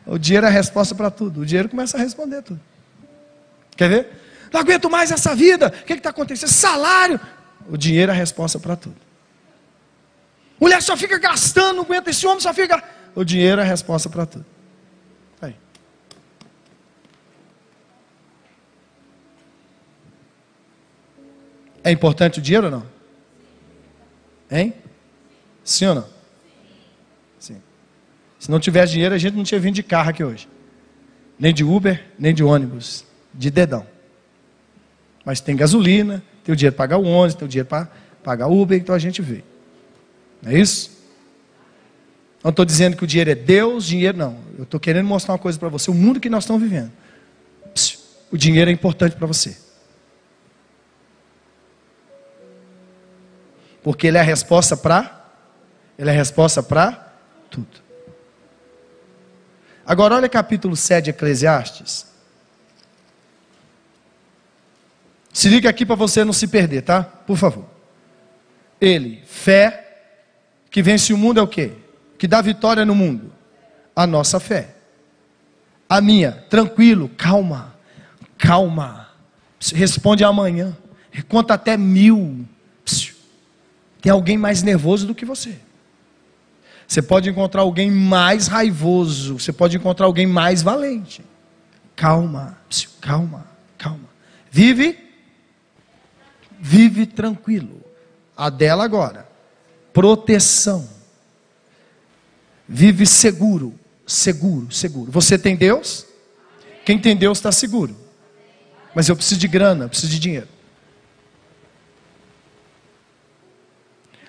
[0.07, 1.41] O dinheiro é a resposta para tudo.
[1.41, 2.61] O dinheiro começa a responder tudo.
[3.75, 4.21] Quer ver?
[4.53, 5.69] Não aguento mais essa vida.
[5.69, 6.51] O que está acontecendo?
[6.51, 7.19] Salário.
[7.67, 9.04] O dinheiro é a resposta para tudo.
[10.61, 12.11] Mulher só fica gastando, não aguenta.
[12.11, 12.83] Esse homem só fica.
[13.15, 14.45] O dinheiro é a resposta para tudo.
[15.41, 15.55] Aí.
[21.83, 22.87] É importante o dinheiro ou não?
[24.51, 24.75] Hein?
[25.65, 26.15] Sim ou não?
[28.45, 30.47] Se não tivesse dinheiro, a gente não tinha vindo de carro aqui hoje.
[31.39, 33.03] Nem de Uber, nem de ônibus.
[33.33, 33.87] De dedão.
[35.25, 37.89] Mas tem gasolina, tem o dinheiro para pagar o ônibus, tem o dinheiro para
[38.23, 39.43] pagar Uber, então a gente veio.
[40.45, 40.91] Não é isso?
[42.43, 44.39] Não estou dizendo que o dinheiro é Deus, dinheiro não.
[44.59, 45.91] Eu estou querendo mostrar uma coisa para você.
[45.91, 46.93] O mundo que nós estamos vivendo.
[48.31, 49.57] O dinheiro é importante para você.
[53.83, 55.25] Porque ele é a resposta para.
[55.99, 57.15] Ele é a resposta para
[57.51, 57.83] tudo.
[59.87, 62.07] Agora, olha capítulo 7 de Eclesiastes.
[65.33, 67.03] Se liga aqui para você não se perder, tá?
[67.03, 67.67] Por favor.
[68.81, 69.84] Ele, fé,
[70.75, 71.71] que vence o mundo é o quê?
[72.19, 73.33] Que dá vitória no mundo?
[73.95, 74.75] A nossa fé.
[75.89, 77.77] A minha, tranquilo, calma,
[78.37, 79.09] calma.
[79.73, 80.77] Responde amanhã.
[81.29, 82.45] Conta até mil.
[84.03, 85.57] Tem alguém mais nervoso do que você.
[86.89, 91.25] Você pode encontrar alguém mais raivoso, você pode encontrar alguém mais valente.
[91.95, 92.59] Calma,
[93.01, 93.47] calma,
[93.79, 94.09] calma.
[94.51, 94.99] Vive,
[96.59, 97.81] vive tranquilo.
[98.37, 99.33] A dela agora,
[99.95, 100.87] proteção.
[102.69, 105.13] Vive seguro, seguro, seguro.
[105.13, 106.05] Você tem Deus?
[106.85, 107.97] Quem tem Deus está seguro.
[108.95, 110.49] Mas eu preciso de grana, preciso de dinheiro.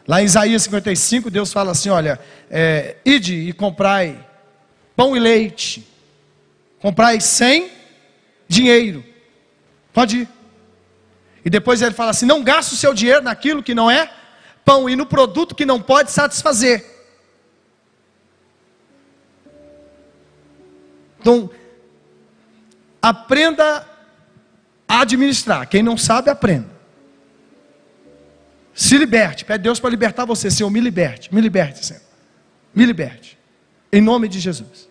[0.08, 4.24] Lá em Isaías 55, Deus fala assim: olha, é, ide e comprai
[4.96, 5.88] pão e leite,
[6.80, 7.72] comprai sem
[8.48, 9.04] dinheiro.
[9.92, 10.30] Pode ir.
[11.44, 14.12] E depois ele fala assim: não gaste o seu dinheiro naquilo que não é
[14.66, 16.84] pão e no produto que não pode satisfazer.
[21.20, 21.50] Então,
[23.02, 23.88] aprenda
[24.88, 25.68] a administrar.
[25.70, 26.70] Quem não sabe, aprenda.
[28.74, 32.02] Se liberte, pede Deus para libertar você, Senhor, me liberte, me liberte, Senhor.
[32.74, 33.38] Me liberte.
[33.92, 34.90] Em nome de Jesus.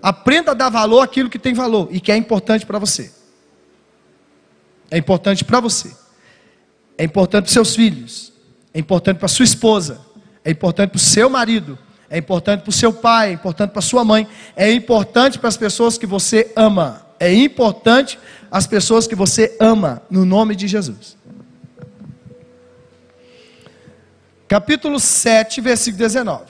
[0.00, 3.12] Aprenda a dar valor àquilo que tem valor e que é importante para você.
[4.90, 5.94] É importante para você.
[6.96, 8.31] É importante para seus filhos.
[8.74, 10.00] É importante para sua esposa.
[10.44, 11.78] É importante para o seu marido.
[12.10, 15.56] é importante para o seu pai, é importante para sua mãe, é importante para as
[15.56, 17.06] pessoas que você ama.
[17.18, 18.18] É importante
[18.50, 21.16] as pessoas que você ama, no nome de Jesus.
[24.46, 26.44] Capítulo 7, versículo 19.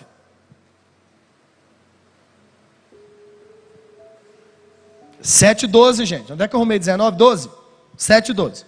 [5.20, 6.32] Sete doze, gente.
[6.32, 7.16] Onde é que eu arrumei 19?
[7.16, 7.48] 12?
[7.96, 8.64] 7 12.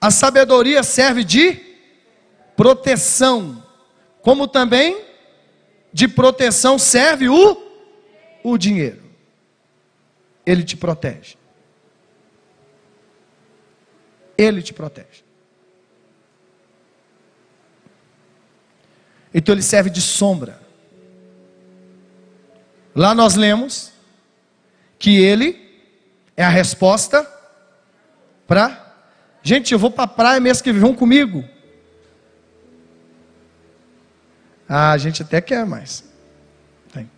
[0.00, 1.73] A sabedoria serve de
[2.56, 3.62] proteção,
[4.22, 5.04] como também
[5.92, 7.62] de proteção serve o,
[8.42, 9.02] o dinheiro.
[10.44, 11.36] Ele te protege.
[14.36, 15.24] Ele te protege.
[19.32, 20.60] Então ele serve de sombra.
[22.94, 23.92] Lá nós lemos
[24.98, 25.60] que ele
[26.36, 27.28] é a resposta
[28.46, 28.82] para.
[29.42, 31.44] Gente, eu vou para a praia mês que vem, vão comigo.
[34.68, 36.04] Ah, a gente até quer, mas.
[36.92, 37.10] Tem.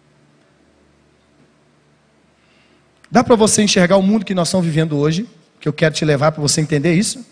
[3.10, 5.28] Dá para você enxergar o mundo que nós estamos vivendo hoje?
[5.60, 7.24] Que eu quero te levar para você entender isso?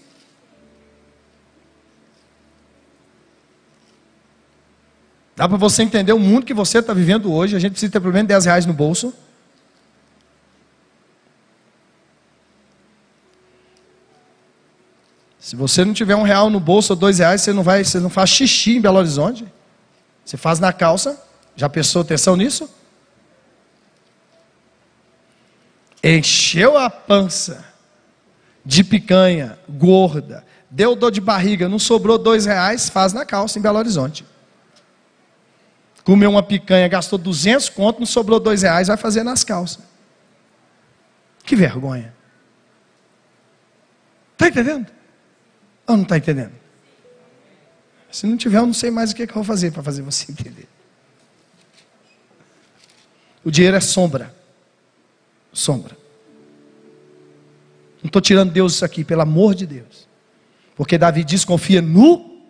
[5.37, 7.57] Dá para você entender o mundo que você está vivendo hoje?
[7.57, 9.12] A gente precisa ter pelo menos 10 reais no bolso.
[15.40, 18.00] Se você não tiver um real no bolso ou dois reais, você não vai, você
[18.00, 19.44] não faz xixi em Belo Horizonte.
[20.24, 21.22] Você faz na calça.
[21.54, 22.68] Já prestou atenção nisso?
[26.02, 27.64] Encheu a pança
[28.64, 33.62] de picanha, gorda, deu dor de barriga, não sobrou dois reais, faz na calça em
[33.62, 34.24] Belo Horizonte.
[36.02, 39.82] Comeu uma picanha, gastou 200 conto, não sobrou dois reais, vai fazer nas calças.
[41.44, 42.14] Que vergonha.
[44.32, 44.87] Está entendendo?
[45.87, 46.52] Ou não está entendendo?
[48.14, 49.83] Se não tiver, eu não sei mais o que, é que eu vou fazer para
[49.83, 50.68] fazer você entender.
[53.42, 54.33] O dinheiro é sombra.
[55.53, 55.96] Sombra.
[58.00, 60.07] Não estou tirando Deus isso aqui, pelo amor de Deus.
[60.77, 62.40] Porque Davi diz: confia no,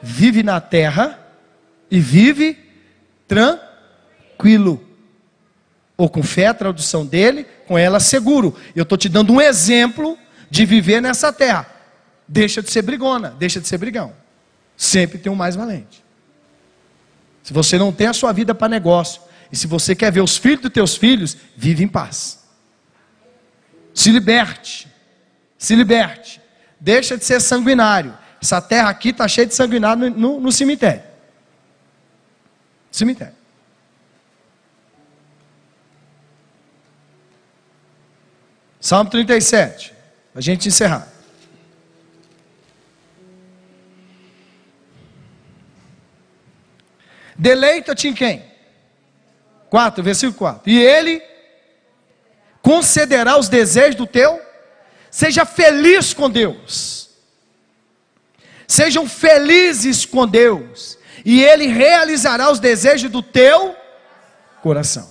[0.00, 1.18] vive na terra
[1.90, 2.58] e vive
[3.28, 4.82] tranquilo.
[5.98, 8.56] Ou com fé, a tradução dele, com ela seguro.
[8.74, 10.16] Eu estou te dando um exemplo
[10.50, 11.66] de viver nessa terra.
[12.26, 14.14] Deixa de ser brigona, deixa de ser brigão
[14.80, 16.02] sempre tem um mais valente.
[17.42, 19.20] Se você não tem a sua vida para negócio,
[19.52, 22.42] e se você quer ver os filhos dos teus filhos, vive em paz.
[23.92, 24.88] Se liberte.
[25.58, 26.40] Se liberte.
[26.80, 28.16] Deixa de ser sanguinário.
[28.40, 31.02] Essa terra aqui está cheia de sanguinário no, no, no cemitério.
[32.90, 33.34] Cemitério.
[38.80, 39.92] Salmo 37.
[40.32, 41.19] Para a gente encerrar.
[47.40, 48.44] Deleita-te em quem?
[49.70, 50.70] 4, versículo 4.
[50.70, 51.22] E ele
[52.60, 54.38] concederá os desejos do teu.
[55.10, 57.08] Seja feliz com Deus.
[58.68, 60.98] Sejam felizes com Deus.
[61.24, 63.74] E ele realizará os desejos do teu
[64.62, 65.08] coração.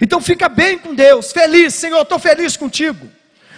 [0.00, 3.08] Então fica bem com Deus, feliz, Senhor, estou feliz contigo.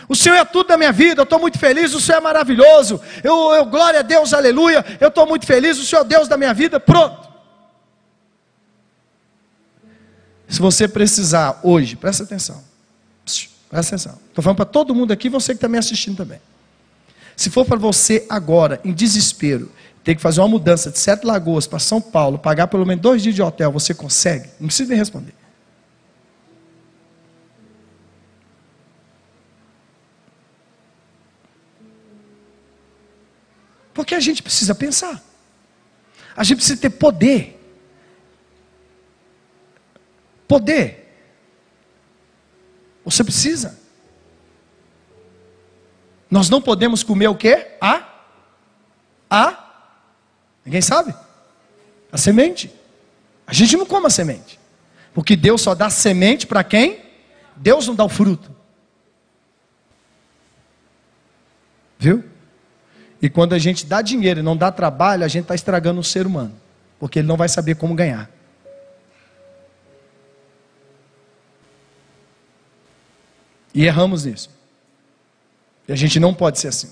[0.06, 3.00] O Senhor é tudo da minha vida, eu estou muito feliz, o Senhor é maravilhoso.
[3.24, 4.84] Eu, eu glória a Deus, aleluia.
[5.00, 6.78] Eu estou muito feliz, o Senhor é Deus da minha vida.
[6.78, 7.29] Pronto.
[10.50, 12.60] Se você precisar hoje, presta atenção.
[13.70, 14.18] Presta atenção.
[14.28, 16.40] Estou falando para todo mundo aqui, você que está me assistindo também.
[17.36, 19.70] Se for para você agora, em desespero,
[20.02, 23.22] ter que fazer uma mudança de Sete Lagoas para São Paulo, pagar pelo menos dois
[23.22, 24.50] dias de hotel, você consegue?
[24.58, 25.34] Não precisa nem responder.
[33.94, 35.22] Porque a gente precisa pensar.
[36.36, 37.59] A gente precisa ter poder.
[40.50, 41.08] Poder.
[43.04, 43.78] Você precisa.
[46.28, 47.68] Nós não podemos comer o que?
[47.80, 48.02] A?
[49.30, 49.92] A?
[50.64, 51.14] Ninguém sabe?
[52.10, 52.68] A semente.
[53.46, 54.58] A gente não come a semente.
[55.14, 56.98] Porque Deus só dá semente para quem?
[57.54, 58.50] Deus não dá o fruto.
[61.96, 62.24] Viu?
[63.22, 66.04] E quando a gente dá dinheiro e não dá trabalho, a gente está estragando o
[66.04, 66.60] ser humano.
[66.98, 68.28] Porque ele não vai saber como ganhar.
[73.74, 74.50] E erramos nisso.
[75.86, 76.90] E a gente não pode ser assim.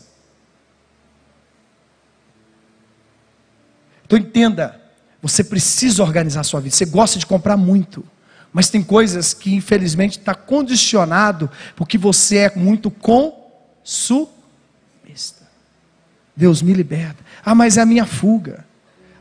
[4.05, 4.81] Então entenda,
[5.20, 6.74] você precisa organizar a sua vida.
[6.74, 8.05] Você gosta de comprar muito,
[8.53, 14.39] mas tem coisas que infelizmente está condicionado porque você é muito consumista.
[16.35, 17.22] Deus me liberta.
[17.45, 18.64] Ah, mas é a minha fuga.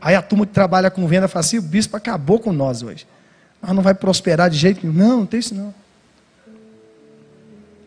[0.00, 3.06] Aí a turma que trabalha com venda fala assim: o bispo acabou com nós hoje.
[3.60, 4.96] Nós não vai prosperar de jeito nenhum.
[4.96, 5.74] Não, não tem isso não.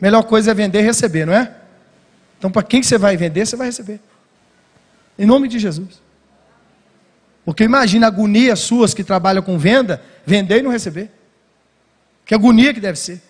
[0.02, 1.54] Melhor coisa é vender e receber, não é?
[2.40, 4.00] Então, para quem você vai vender, você vai receber.
[5.18, 6.02] Em nome de Jesus.
[7.46, 11.12] Porque imagina a agonia suas que trabalham com venda, vender e não receber.
[12.26, 13.22] Que agonia que deve ser.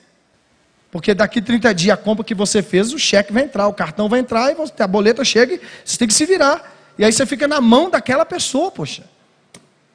[0.90, 4.08] Porque daqui 30 dias a compra que você fez, o cheque vai entrar, o cartão
[4.08, 6.74] vai entrar, e a boleta chega você tem que se virar.
[6.98, 9.04] E aí você fica na mão daquela pessoa, poxa.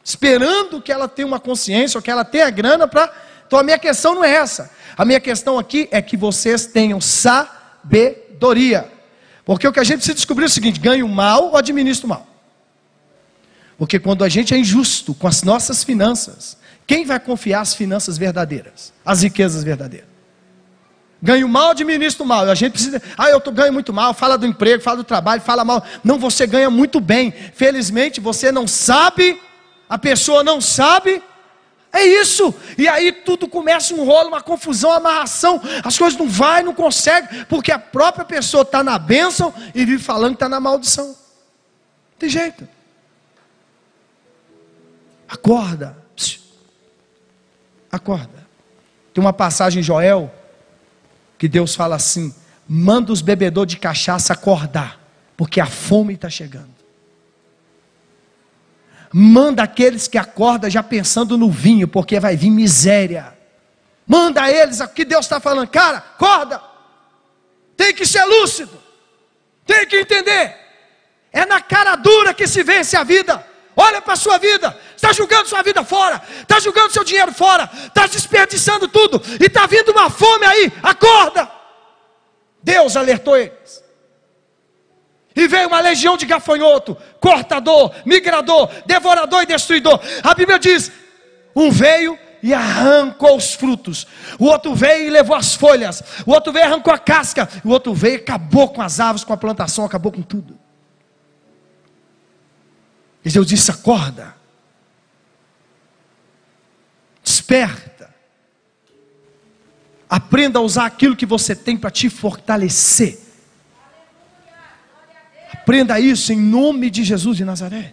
[0.04, 3.12] Esperando que ela tenha uma consciência, ou que ela tenha grana para.
[3.46, 4.70] Então a minha questão não é essa.
[4.96, 8.90] A minha questão aqui é que vocês tenham sabedoria.
[9.44, 12.26] Porque o que a gente precisa descobrir é o seguinte: ganho mal ou administro mal?
[13.78, 18.16] Porque quando a gente é injusto com as nossas finanças, quem vai confiar as finanças
[18.16, 20.08] verdadeiras, as riquezas verdadeiras?
[21.22, 22.48] Ganho mal, administro mal.
[22.48, 23.00] A gente precisa.
[23.16, 24.12] Ah, eu ganho muito mal.
[24.12, 25.84] Fala do emprego, fala do trabalho, fala mal.
[26.04, 27.32] Não, você ganha muito bem.
[27.54, 29.40] Felizmente você não sabe,
[29.88, 31.22] a pessoa não sabe.
[31.92, 32.54] É isso.
[32.76, 35.60] E aí tudo começa um rolo, uma confusão, uma amarração.
[35.82, 40.02] As coisas não vai, não consegue, porque a própria pessoa está na bênção e vive
[40.02, 41.06] falando que está na maldição.
[41.06, 41.16] Não
[42.18, 42.68] tem jeito.
[45.28, 45.96] Acorda.
[47.90, 48.46] Acorda.
[49.14, 50.32] Tem uma passagem em Joel
[51.38, 52.34] que Deus fala assim:
[52.68, 55.00] manda os bebedores de cachaça acordar,
[55.36, 56.75] porque a fome está chegando.
[59.12, 63.36] Manda aqueles que acordam já pensando no vinho, porque vai vir miséria.
[64.06, 66.60] Manda eles, o que Deus está falando, cara, acorda.
[67.76, 68.80] Tem que ser lúcido,
[69.66, 70.56] tem que entender.
[71.32, 73.44] É na cara dura que se vence a vida.
[73.76, 77.68] Olha para a sua vida, está jogando sua vida fora, está jogando seu dinheiro fora,
[77.86, 81.50] está desperdiçando tudo, e está vindo uma fome aí, acorda!
[82.62, 83.84] Deus alertou eles.
[85.36, 90.00] E veio uma legião de gafanhoto, cortador, migrador, devorador e destruidor.
[90.22, 90.90] A Bíblia diz:
[91.54, 94.06] um veio e arrancou os frutos,
[94.38, 97.68] o outro veio e levou as folhas, o outro veio e arrancou a casca, o
[97.68, 100.58] outro veio e acabou com as árvores, com a plantação, acabou com tudo.
[103.22, 104.34] E Deus disse: acorda,
[107.22, 108.14] desperta,
[110.08, 113.25] aprenda a usar aquilo que você tem para te fortalecer.
[115.66, 117.92] Aprenda isso em nome de Jesus de Nazaré.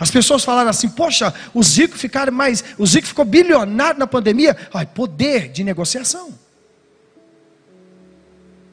[0.00, 4.56] As pessoas falaram assim: Poxa, o Zico ficaram mais, o Zico ficou bilionário na pandemia.
[4.72, 6.32] Ai, poder de negociação.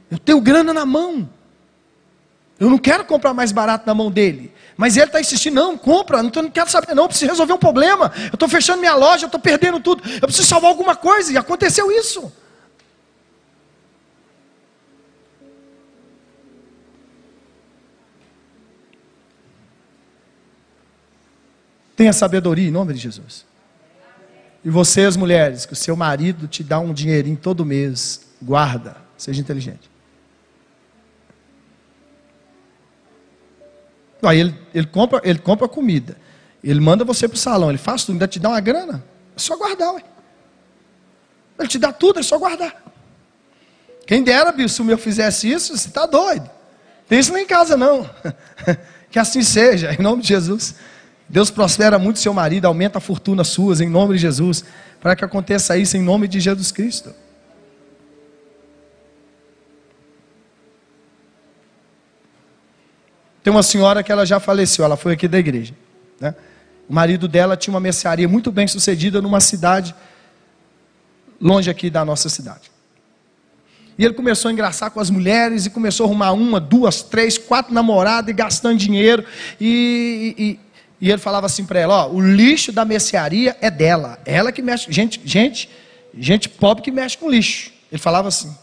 [0.10, 1.30] Eu tenho grana na mão.
[2.58, 4.54] Eu não quero comprar mais barato na mão dele.
[4.78, 7.58] Mas ele está insistindo, não, compra, não, não quero saber, não, eu preciso resolver um
[7.58, 8.14] problema.
[8.16, 10.02] Eu estou fechando minha loja, eu estou perdendo tudo.
[10.10, 11.34] Eu preciso salvar alguma coisa.
[11.34, 12.32] E aconteceu isso.
[22.00, 23.45] Tenha sabedoria em nome de Jesus.
[24.64, 29.41] E vocês, mulheres, que o seu marido te dá um dinheirinho todo mês, guarda, seja
[29.41, 29.91] inteligente.
[34.24, 36.16] Aí ele, ele, compra, ele compra comida.
[36.64, 39.04] Ele manda você para o salão, ele faz tudo, ainda te dá uma grana.
[39.36, 40.04] É só guardar, ué.
[41.60, 42.82] Ele te dá tudo, é só guardar.
[44.08, 46.50] Quem dera, Bill, se o meu fizesse isso, você está doido.
[47.10, 48.10] Tem isso nem em casa, não.
[49.12, 50.76] que assim seja, em nome de Jesus.
[51.30, 54.66] Deus prospera muito seu marido, aumenta a fortuna suas, em nome de Jesus.
[55.00, 57.14] Para que aconteça isso em nome de Jesus Cristo.
[63.44, 65.74] Tem uma senhora que ela já faleceu, ela foi aqui da igreja.
[66.20, 66.36] Né?
[66.90, 69.96] O marido dela tinha uma mercearia muito bem sucedida numa cidade
[71.40, 72.72] longe aqui da nossa cidade.
[73.98, 77.38] E ele começou a engraçar com as mulheres e começou a arrumar uma, duas, três,
[77.38, 79.26] quatro namoradas e gastando dinheiro.
[79.60, 80.60] E, e,
[81.02, 84.62] e ele falava assim para ela: ó, o lixo da mercearia é dela, ela que
[84.62, 84.91] mexe.
[84.91, 85.70] Gente, gente,
[86.18, 87.72] gente pobre que mexe com lixo.
[87.91, 88.56] Ele falava assim.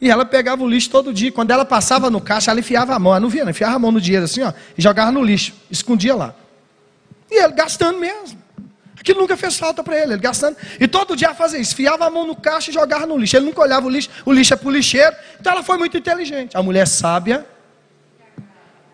[0.00, 1.30] E ela pegava o lixo todo dia.
[1.30, 3.12] Quando ela passava no caixa, ela enfiava a mão.
[3.12, 5.52] Ela não via, não enfiava a mão no dinheiro assim, ó, e jogava no lixo,
[5.70, 6.34] escondia lá.
[7.30, 8.40] E ele gastando mesmo.
[8.98, 10.56] Aquilo nunca fez falta para ele, ele gastando.
[10.78, 13.36] E todo dia fazia isso, enfiava a mão no caixa e jogava no lixo.
[13.36, 15.14] Ele nunca olhava o lixo, o lixo é para o lixeiro.
[15.38, 16.56] Então ela foi muito inteligente.
[16.56, 17.46] A mulher sábia.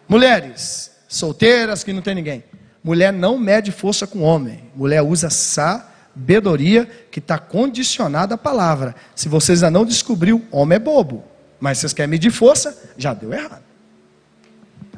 [0.09, 2.45] Mulheres solteiras que não tem ninguém.
[2.83, 4.71] Mulher não mede força com homem.
[4.75, 8.95] Mulher usa sabedoria que está condicionada à palavra.
[9.15, 11.25] Se vocês ainda não descobriu, homem é bobo.
[11.59, 13.65] Mas vocês querem medir força, já deu errado.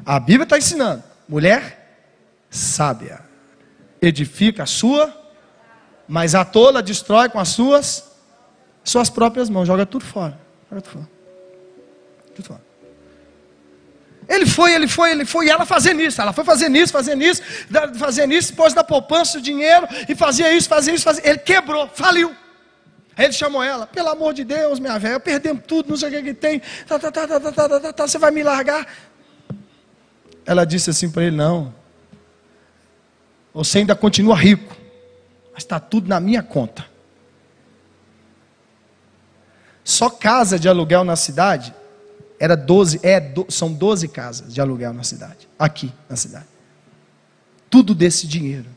[0.05, 1.79] A Bíblia está ensinando: mulher
[2.49, 3.21] sábia
[4.01, 5.13] edifica a sua,
[6.07, 8.09] mas a tola destrói com as suas
[8.83, 10.39] suas próprias mãos, joga tudo fora.
[10.69, 11.09] Joga tudo fora.
[12.35, 12.68] Tudo fora.
[14.29, 17.23] Ele foi, ele foi, ele foi, e ela fazendo isso, ela foi fazendo isso, fazendo
[17.23, 17.41] isso,
[17.97, 21.89] fazendo isso, pôs na poupança o dinheiro, e fazia isso, fazia isso, fazia Ele quebrou,
[21.89, 22.35] faliu.
[23.17, 26.11] Aí ele chamou ela, pelo amor de Deus, minha velha, perdemos tudo, não sei o
[26.11, 28.87] que, que tem, tá, tá, tá, tá, tá, tá, tá, tá, você vai me largar?
[30.45, 31.73] Ela disse assim para ele: Não,
[33.51, 34.75] você ainda continua rico,
[35.51, 36.85] mas está tudo na minha conta.
[39.83, 41.73] Só casa de aluguel na cidade
[42.39, 46.45] era 12, é, são 12 casas de aluguel na cidade, aqui na cidade.
[47.69, 48.67] Tudo desse dinheiro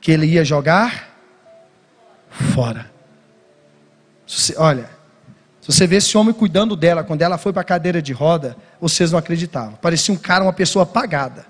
[0.00, 1.16] que ele ia jogar
[2.30, 2.90] fora.
[4.26, 4.88] Você, olha,
[5.60, 8.56] se você vê esse homem cuidando dela quando ela foi para a cadeira de roda,
[8.80, 9.74] vocês não acreditavam.
[9.74, 11.46] Parecia um cara, uma pessoa apagada.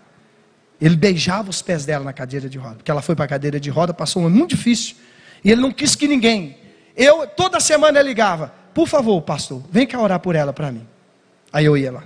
[0.81, 3.61] Ele beijava os pés dela na cadeira de roda, porque ela foi para a cadeira
[3.61, 4.97] de roda, passou um ano muito difícil.
[5.45, 6.57] E ele não quis que ninguém.
[6.97, 10.87] Eu toda semana ligava, por favor, pastor, vem cá orar por ela para mim.
[11.53, 12.05] Aí eu ia lá.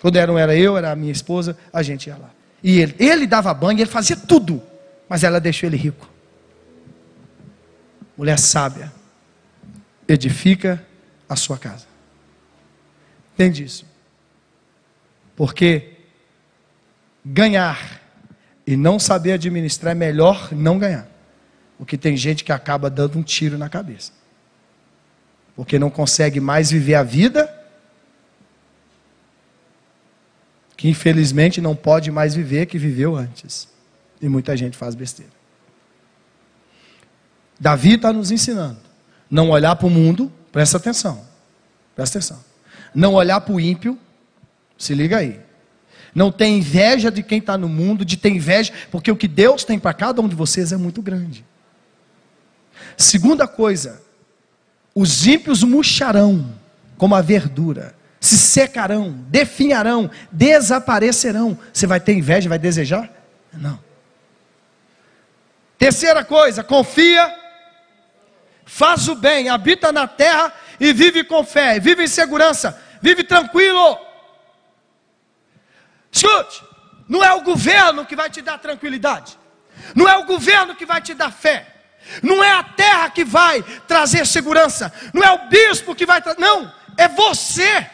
[0.00, 2.30] Quando não era eu, era a minha esposa, a gente ia lá.
[2.62, 4.62] E ele, ele dava banho, ele fazia tudo,
[5.08, 6.08] mas ela deixou ele rico.
[8.16, 8.92] Mulher sábia,
[10.06, 10.84] edifica
[11.28, 11.86] a sua casa.
[13.34, 13.86] Entende isso?
[15.34, 15.94] Porque
[17.24, 18.00] ganhar
[18.66, 21.08] e não saber administrar é melhor não ganhar.
[21.76, 24.12] Porque tem gente que acaba dando um tiro na cabeça.
[25.56, 27.63] Porque não consegue mais viver a vida
[30.84, 33.66] que infelizmente não pode mais viver que viveu antes.
[34.20, 35.32] E muita gente faz besteira.
[37.58, 38.80] Davi está nos ensinando.
[39.30, 41.24] Não olhar para o mundo, presta atenção.
[41.96, 42.44] Presta atenção.
[42.94, 43.98] Não olhar para o ímpio,
[44.76, 45.40] se liga aí.
[46.14, 49.64] Não tem inveja de quem está no mundo, de ter inveja, porque o que Deus
[49.64, 51.46] tem para cada um de vocês é muito grande.
[52.94, 54.02] Segunda coisa,
[54.94, 56.54] os ímpios murcharão
[56.98, 57.94] como a verdura
[58.24, 61.58] se secarão, definharão, desaparecerão.
[61.70, 63.10] Você vai ter inveja, vai desejar?
[63.52, 63.78] Não.
[65.76, 67.30] Terceira coisa, confia,
[68.64, 74.00] faz o bem, habita na terra e vive com fé, vive em segurança, vive tranquilo.
[76.10, 76.64] Escute,
[77.06, 79.38] não é o governo que vai te dar tranquilidade,
[79.94, 81.66] não é o governo que vai te dar fé,
[82.22, 86.40] não é a terra que vai trazer segurança, não é o bispo que vai trazer,
[86.40, 87.90] não, é você.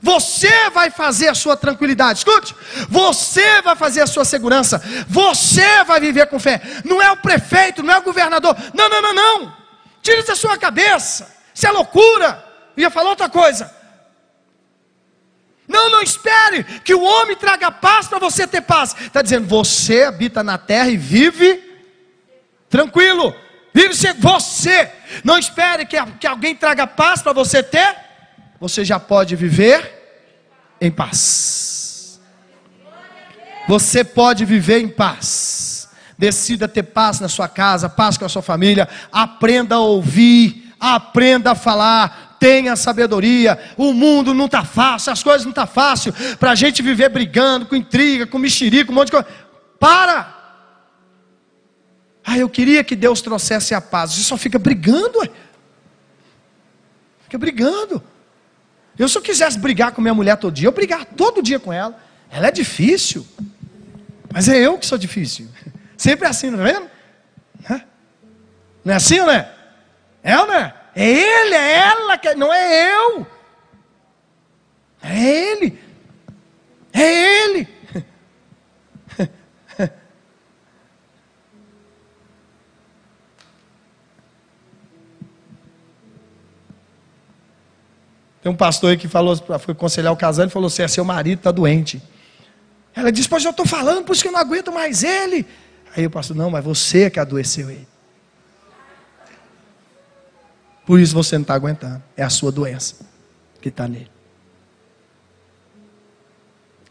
[0.00, 2.18] Você vai fazer a sua tranquilidade.
[2.18, 2.54] Escute,
[2.88, 4.82] você vai fazer a sua segurança.
[5.08, 6.60] Você vai viver com fé.
[6.84, 8.56] Não é o prefeito, não é o governador.
[8.74, 9.56] Não, não, não, não.
[10.02, 11.34] Tire isso da sua cabeça.
[11.54, 12.44] Isso é loucura.
[12.76, 13.74] Eu ia falar outra coisa.
[15.66, 18.94] Não, não espere que o homem traga paz para você ter paz.
[19.00, 21.62] Está dizendo, você habita na terra e vive
[22.68, 23.34] tranquilo.
[23.74, 24.92] Vive você.
[25.24, 28.05] Não espere que, que alguém traga paz para você ter
[28.60, 29.96] você já pode viver
[30.80, 32.20] em paz.
[33.68, 35.88] Você pode viver em paz.
[36.18, 38.88] Decida ter paz na sua casa, paz com a sua família.
[39.12, 43.58] Aprenda a ouvir, aprenda a falar, tenha sabedoria.
[43.76, 47.08] O mundo não está fácil, as coisas não estão tá fácil para a gente viver
[47.08, 49.26] brigando, com intriga, com mexerico, um monte de coisa.
[49.78, 50.34] Para!
[52.24, 54.12] Ah, eu queria que Deus trouxesse a paz.
[54.12, 55.30] Você só fica brigando, ué.
[57.24, 58.02] Fica brigando.
[58.98, 61.72] Eu, se eu quisesse brigar com minha mulher todo dia, eu brigar todo dia com
[61.72, 61.98] ela.
[62.30, 63.26] Ela é difícil.
[64.32, 65.48] Mas é eu que sou difícil.
[65.96, 66.90] Sempre é assim, não é vendo?
[68.86, 69.52] Não é assim, não é?
[70.22, 70.72] É ou não é?
[70.94, 73.26] É ele, é ela, que não é eu.
[75.02, 75.78] É ele.
[76.92, 77.68] É ele.
[88.46, 91.04] Tem um pastor aí que falou, foi aconselhar o casal e falou assim: é seu
[91.04, 92.00] marido está doente.
[92.94, 95.44] Ela disse: Pois eu estou falando, por isso que eu não aguento mais ele.
[95.96, 97.88] Aí o pastor: Não, mas você é que adoeceu ele.
[100.86, 102.00] Por isso você não está aguentando.
[102.16, 103.04] É a sua doença
[103.60, 104.12] que está nele.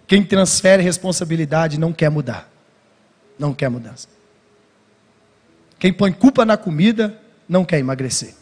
[0.06, 2.52] Quem transfere responsabilidade não quer mudar.
[3.40, 4.10] Não quer mudança.
[5.80, 8.36] Quem põe culpa na comida não quer emagrecer.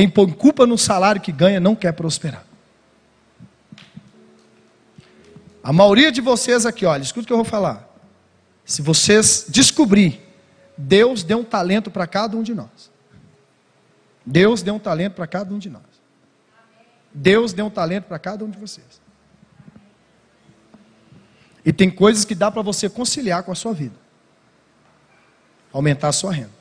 [0.00, 2.42] Quem põe culpa no salário que ganha não quer prosperar.
[5.62, 7.86] A maioria de vocês aqui, olha, escuta o que eu vou falar.
[8.64, 10.18] Se vocês descobrir,
[10.74, 12.90] Deus deu um talento para cada um de nós.
[14.24, 15.82] Deus deu um talento para cada um de nós.
[17.12, 19.02] Deus deu um talento para cada um de vocês.
[21.62, 23.96] E tem coisas que dá para você conciliar com a sua vida.
[25.70, 26.59] Aumentar a sua renda.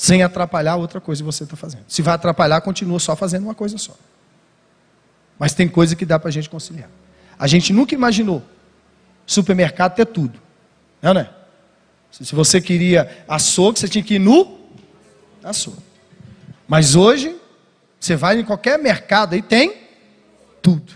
[0.00, 1.84] Sem atrapalhar outra coisa que você está fazendo.
[1.86, 3.94] Se vai atrapalhar, continua só fazendo uma coisa só.
[5.38, 6.88] Mas tem coisa que dá para a gente conciliar.
[7.38, 8.42] A gente nunca imaginou
[9.26, 10.40] supermercado ter tudo.
[11.02, 11.28] Não, né?
[12.10, 14.58] Se você queria açougue, você tinha que ir no
[15.44, 15.82] açougue.
[16.66, 17.36] Mas hoje,
[18.00, 19.82] você vai em qualquer mercado aí, tem
[20.62, 20.94] tudo.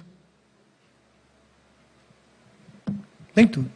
[3.35, 3.71] Tem tudo.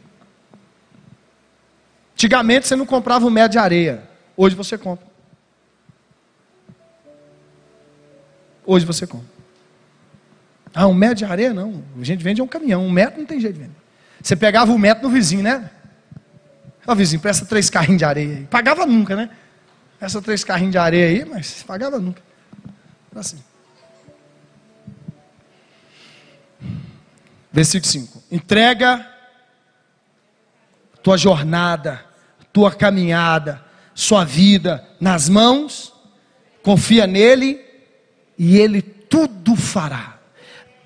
[2.15, 4.09] Antigamente você não comprava um metro de areia.
[4.35, 5.08] Hoje você compra.
[8.69, 9.25] Hoje você compra.
[10.75, 11.83] Ah, um metro de areia não.
[11.99, 12.85] A gente vende um caminhão.
[12.85, 13.75] Um metro não tem jeito de vender.
[14.21, 15.71] Você pegava um metro no vizinho, né?
[16.85, 18.43] Ó, vizinho, presta três carrinhos de areia aí.
[18.45, 19.31] Pagava nunca, né?
[19.97, 22.21] Presta três carrinhos de areia aí, mas pagava nunca.
[23.15, 23.43] Assim.
[27.51, 28.23] Versículo 5.
[28.31, 29.03] Entrega
[31.01, 32.05] tua jornada,
[32.53, 33.65] tua caminhada,
[33.95, 35.91] sua vida nas mãos,
[36.61, 37.67] confia nele
[38.39, 40.17] e ele tudo fará.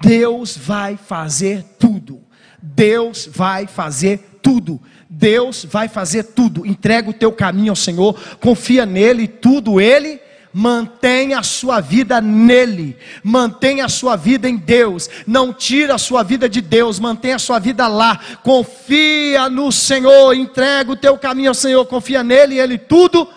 [0.02, 2.20] Deus vai fazer tudo.
[2.60, 4.82] Deus vai fazer tudo.
[5.08, 6.66] Deus vai fazer tudo.
[6.66, 10.20] Entrega o teu caminho ao Senhor, confia nele, tudo ele
[10.56, 16.22] mantenha a sua vida nele, mantenha a sua vida em Deus, não tira a sua
[16.22, 21.50] vida de Deus, mantenha a sua vida lá, confia no Senhor, entrega o teu caminho
[21.50, 23.28] ao Senhor, confia nele e ele tudo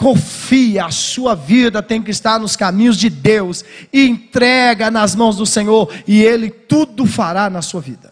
[0.00, 5.36] confia, a sua vida tem que estar nos caminhos de Deus, e entrega nas mãos
[5.36, 8.10] do Senhor, e Ele tudo fará na sua vida.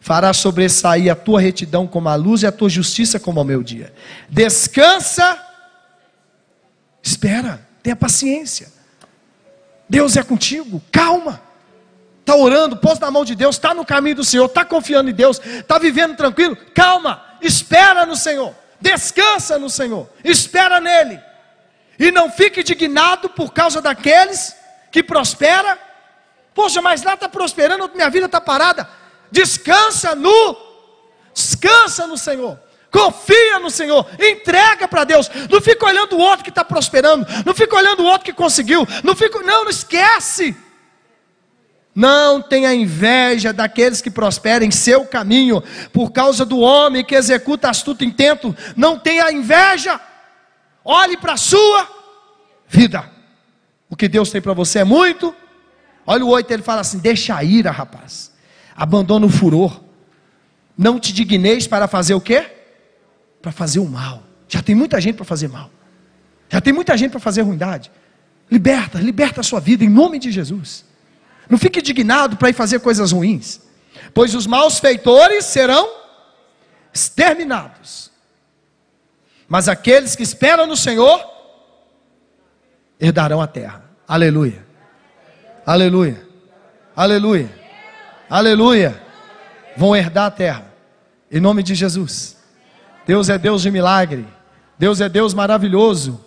[0.00, 3.62] Fará sobressair a tua retidão como a luz e a tua justiça como o meu
[3.62, 3.92] dia.
[4.30, 5.38] Descansa,
[7.02, 8.72] espera, tenha paciência.
[9.86, 11.42] Deus é contigo, calma.
[12.20, 15.14] Está orando, pôs na mão de Deus, está no caminho do Senhor, está confiando em
[15.14, 18.61] Deus, está vivendo tranquilo, calma, espera no Senhor.
[18.82, 21.20] Descansa no Senhor, espera nele.
[21.98, 24.56] E não fique indignado por causa daqueles
[24.90, 25.78] que prosperam.
[26.52, 28.88] Poxa, mas lá está prosperando, minha vida está parada.
[29.30, 30.56] Descansa no,
[31.32, 32.58] descansa no Senhor.
[32.90, 35.30] Confia no Senhor, entrega para Deus.
[35.48, 38.86] Não fica olhando o outro que está prosperando, não fica olhando o outro que conseguiu,
[39.02, 40.54] não fica, não, não esquece.
[41.94, 45.62] Não tenha inveja daqueles que prosperem em seu caminho,
[45.92, 48.56] por causa do homem que executa astuto intento.
[48.76, 50.00] Não tenha inveja.
[50.84, 51.86] Olhe para a sua
[52.66, 53.10] vida.
[53.90, 55.34] O que Deus tem para você é muito.
[56.06, 58.32] Olha o 8, ele fala assim: deixa a ira, rapaz.
[58.74, 59.82] Abandona o furor.
[60.76, 62.46] Não te digneis para fazer o quê?
[63.42, 64.22] Para fazer o mal.
[64.48, 65.70] Já tem muita gente para fazer mal.
[66.48, 67.90] Já tem muita gente para fazer ruindade.
[68.50, 70.84] Liberta, liberta a sua vida em nome de Jesus.
[71.52, 73.60] Não fique indignado para ir fazer coisas ruins,
[74.14, 75.86] pois os maus feitores serão
[76.94, 78.10] exterminados.
[79.46, 81.22] Mas aqueles que esperam no Senhor
[82.98, 83.84] herdarão a terra.
[84.08, 84.64] Aleluia.
[85.66, 86.26] Aleluia.
[86.96, 87.50] Aleluia.
[88.30, 89.02] Aleluia.
[89.76, 90.72] Vão herdar a terra.
[91.30, 92.34] Em nome de Jesus.
[93.06, 94.26] Deus é Deus de milagre.
[94.78, 96.18] Deus é Deus maravilhoso.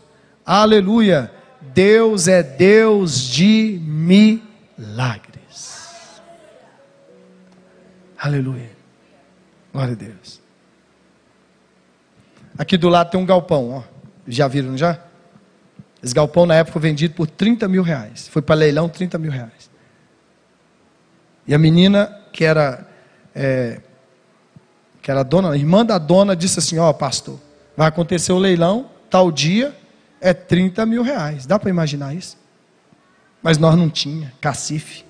[0.45, 1.33] Aleluia.
[1.73, 4.44] Deus é Deus de milagre
[4.77, 6.21] milagres.
[8.17, 8.71] Aleluia.
[9.71, 10.41] Glória a Deus.
[12.57, 13.83] Aqui do lado tem um galpão, ó.
[14.27, 14.99] Já viram, já?
[16.01, 18.27] Esse galpão na época foi vendido por 30 mil reais.
[18.27, 19.69] Foi para leilão 30 mil reais.
[21.47, 22.87] E a menina que era
[23.33, 23.81] é,
[25.01, 27.39] que era dona, irmã da dona disse assim, ó pastor,
[27.77, 29.75] vai acontecer o leilão, tal dia,
[30.19, 31.45] é 30 mil reais.
[31.45, 32.37] Dá para imaginar isso?
[33.45, 35.05] Mas nós não tinha, cacife.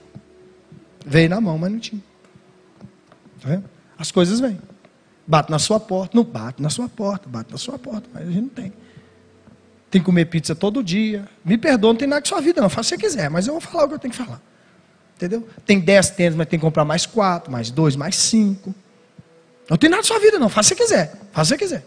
[1.05, 2.03] Veio na mão, mas não tinha.
[3.41, 3.61] Tá
[3.97, 4.59] As coisas vêm.
[5.25, 8.31] Bate na sua porta, não bate na sua porta, bate na sua porta, mas a
[8.31, 8.73] gente não tem.
[9.89, 11.25] Tem que comer pizza todo dia.
[11.45, 12.67] Me perdoa, não tem nada com sua vida, não.
[12.67, 14.41] Faça o que você quiser, mas eu vou falar o que eu tenho que falar.
[15.15, 15.47] Entendeu?
[15.65, 18.75] Tem dez tênis, mas tem que comprar mais quatro, mais dois, mais cinco.
[19.69, 20.49] Não tem nada com sua vida, não.
[20.49, 21.21] Faça o que você quiser.
[21.31, 21.85] Faça o que quiser.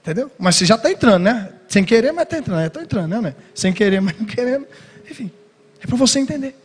[0.00, 0.32] Entendeu?
[0.38, 1.52] Mas você já está entrando, né?
[1.68, 2.66] Sem querer, mas está entrando.
[2.66, 3.34] Está entrando, né?
[3.54, 4.66] Sem querer, mas não querendo.
[5.10, 5.30] Enfim.
[5.80, 6.56] É para você entender.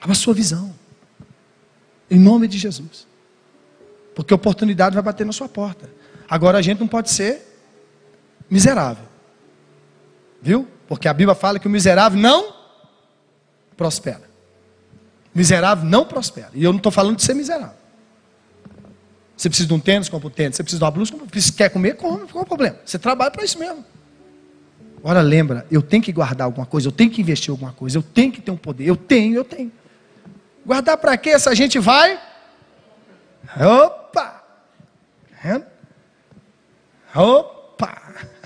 [0.00, 0.74] Abra a sua visão.
[2.10, 3.06] Em nome de Jesus.
[4.14, 5.90] Porque a oportunidade vai bater na sua porta.
[6.28, 7.42] Agora a gente não pode ser
[8.50, 9.04] miserável.
[10.40, 10.68] Viu?
[10.86, 12.54] Porque a Bíblia fala que o miserável não
[13.76, 14.28] prospera.
[15.34, 16.50] Miserável não prospera.
[16.54, 17.76] E eu não estou falando de ser miserável.
[19.36, 20.56] Você precisa de um tênis, compra um tênis.
[20.56, 21.40] Você precisa de uma blusa, compra.
[21.40, 22.26] Você quer comer, come.
[22.26, 22.76] Qual é o problema?
[22.84, 23.84] Você trabalha para isso mesmo.
[25.02, 28.02] Ora, lembra, eu tenho que guardar alguma coisa, eu tenho que investir alguma coisa, eu
[28.02, 28.86] tenho que ter um poder.
[28.86, 29.72] Eu tenho, eu tenho.
[30.66, 31.30] Guardar para quê?
[31.30, 32.20] Essa gente vai.
[33.56, 34.44] Opa!
[37.14, 38.02] Opa!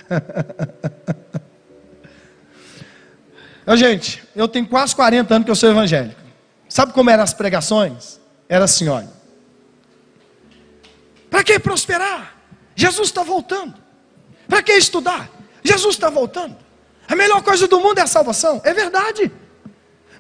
[3.67, 6.21] eu, gente, eu tenho quase 40 anos que eu sou evangélico.
[6.69, 8.21] Sabe como eram as pregações?
[8.49, 9.11] Era assim, olha.
[11.31, 12.37] Para que prosperar?
[12.77, 13.75] Jesus está voltando.
[14.47, 15.31] Para que estudar?
[15.63, 16.57] Jesus está voltando.
[17.09, 18.61] A melhor coisa do mundo é a salvação.
[18.65, 19.31] É verdade.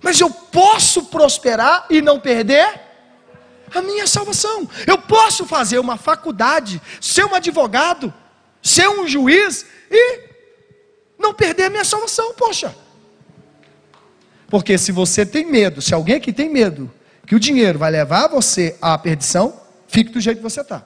[0.02, 2.80] Mas eu posso prosperar e não perder
[3.74, 4.68] a minha salvação.
[4.86, 8.12] Eu posso fazer uma faculdade, ser um advogado,
[8.62, 10.20] ser um juiz e
[11.18, 12.74] não perder a minha salvação, poxa.
[14.48, 16.92] Porque se você tem medo, se alguém aqui tem medo
[17.26, 20.84] que o dinheiro vai levar você à perdição, fique do jeito que você está.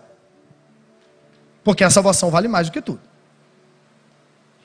[1.65, 3.01] Porque a salvação vale mais do que tudo.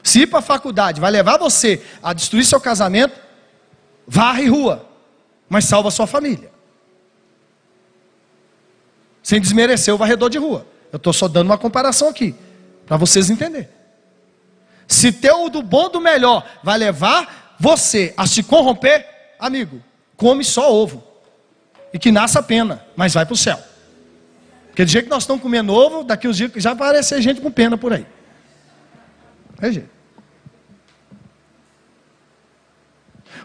[0.03, 3.19] Se ir para a faculdade vai levar você a destruir seu casamento,
[4.07, 4.87] varre rua,
[5.47, 6.51] mas salva sua família.
[9.21, 10.65] Sem desmerecer o varredor de rua.
[10.91, 12.35] Eu estou só dando uma comparação aqui,
[12.85, 13.69] para vocês entenderem.
[14.87, 19.07] Se ter o do bom do melhor vai levar você a se corromper,
[19.39, 19.81] amigo,
[20.17, 21.03] come só ovo.
[21.93, 23.59] E que nasça a pena, mas vai para o céu.
[24.67, 27.39] Porque do jeito que nós estamos comendo ovo, daqui uns dias já vai aparecer gente
[27.39, 28.05] com pena por aí.
[29.61, 29.83] É.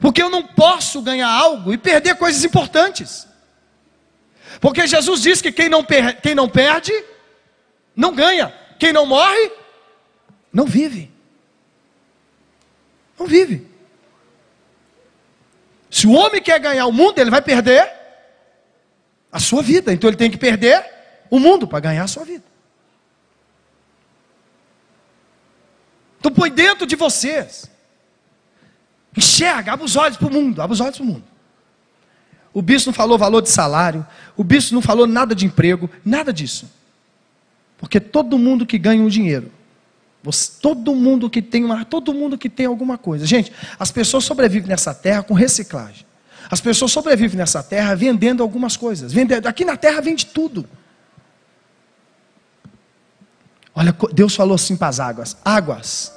[0.01, 3.27] Porque eu não posso ganhar algo e perder coisas importantes.
[4.61, 6.93] Porque Jesus diz que quem não, per quem não perde,
[7.95, 8.53] não ganha.
[8.79, 9.51] Quem não morre,
[10.53, 11.11] não vive.
[13.19, 13.67] Não vive.
[15.91, 17.91] Se o homem quer ganhar o mundo, ele vai perder
[19.31, 19.93] a sua vida.
[19.93, 20.85] Então ele tem que perder
[21.31, 22.45] o mundo para ganhar a sua vida.
[26.27, 27.71] Então põe dentro de vocês
[29.17, 31.25] Enxerga, abre os olhos para o mundo, abre os olhos para o mundo.
[32.53, 34.07] O bispo não falou valor de salário,
[34.37, 36.69] o bispo não falou nada de emprego, nada disso.
[37.79, 39.51] Porque todo mundo que ganha um dinheiro,
[40.23, 43.25] você, todo mundo que tem uma, todo mundo que tem alguma coisa.
[43.25, 46.05] Gente, as pessoas sobrevivem nessa terra com reciclagem.
[46.51, 49.15] As pessoas sobrevivem nessa terra vendendo algumas coisas.
[49.15, 50.69] Vendendo, aqui na terra vende tudo.
[53.75, 56.16] Olha, Deus falou assim para as águas: águas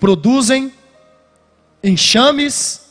[0.00, 0.72] produzem
[1.84, 2.90] enxames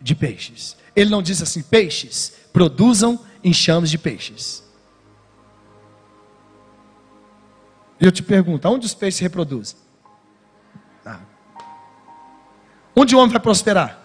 [0.00, 0.76] de peixes.
[0.96, 4.64] Ele não diz assim: peixes, produzam enxames de peixes.
[8.00, 9.76] E eu te pergunto: onde os peixes se reproduzem?
[12.96, 13.96] Onde o homem vai prosperar?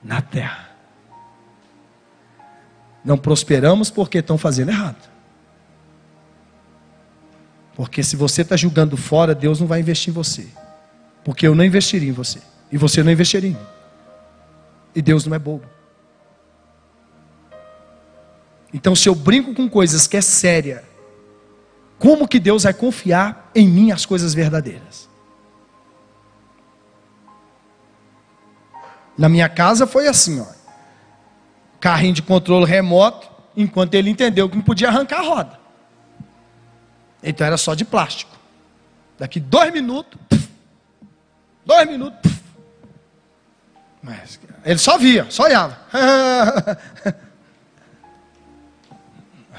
[0.00, 0.70] Na terra.
[3.04, 5.10] Não prosperamos porque estão fazendo errado.
[7.74, 10.46] Porque se você está julgando fora, Deus não vai investir em você.
[11.26, 12.40] Porque eu não investiria em você.
[12.70, 13.66] E você não investiria em mim.
[14.94, 15.66] E Deus não é bobo.
[18.72, 20.84] Então, se eu brinco com coisas que é séria,
[21.98, 25.08] como que Deus vai confiar em mim as coisas verdadeiras?
[29.18, 30.46] Na minha casa foi assim, ó.
[31.80, 35.58] Carrinho de controle remoto, enquanto ele entendeu que não podia arrancar a roda.
[37.20, 38.36] Então era só de plástico.
[39.18, 40.20] Daqui dois minutos,
[41.66, 42.32] dois minutos,
[44.02, 45.76] mas ele só via, só olhava.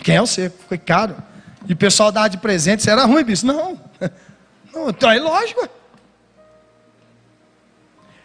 [0.03, 0.58] Quem é seco?
[0.68, 1.16] Foi caro.
[1.68, 3.45] E o pessoal dava de presente, isso era ruim, bicho.
[3.45, 3.80] Não.
[4.74, 5.68] não é lógico.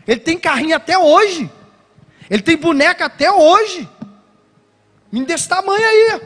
[0.07, 1.51] Ele tem carrinho até hoje.
[2.30, 3.89] Ele tem boneca até hoje.
[5.11, 6.20] Me desse tamanho aí.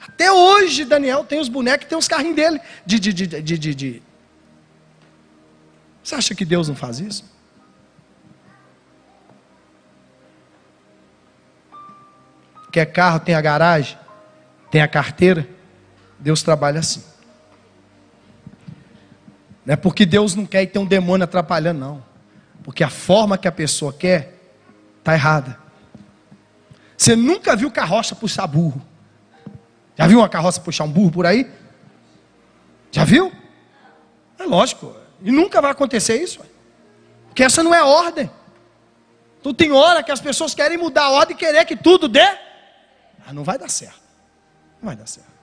[0.00, 2.60] Até hoje, Daniel tem os bonecos, tem os carrinhos dele.
[2.84, 4.02] De, de, de, de, de, de.
[6.06, 7.24] Você acha que Deus não faz isso?
[12.70, 13.98] Quer carro, tem a garagem,
[14.70, 15.48] tem a carteira.
[16.16, 17.02] Deus trabalha assim.
[19.64, 22.04] Não é porque Deus não quer ter um demônio atrapalhando, não.
[22.62, 24.32] Porque a forma que a pessoa quer
[25.00, 25.58] está errada.
[26.96, 28.80] Você nunca viu carroça puxar burro.
[29.96, 31.50] Já viu uma carroça puxar um burro por aí?
[32.92, 33.32] Já viu?
[34.38, 35.05] É lógico.
[35.22, 36.40] E nunca vai acontecer isso.
[37.28, 38.30] Porque essa não é ordem.
[39.40, 42.26] Então tem hora que as pessoas querem mudar a ordem e querer que tudo dê
[43.26, 44.00] ah, não vai dar certo.
[44.80, 45.36] Não vai dar certo.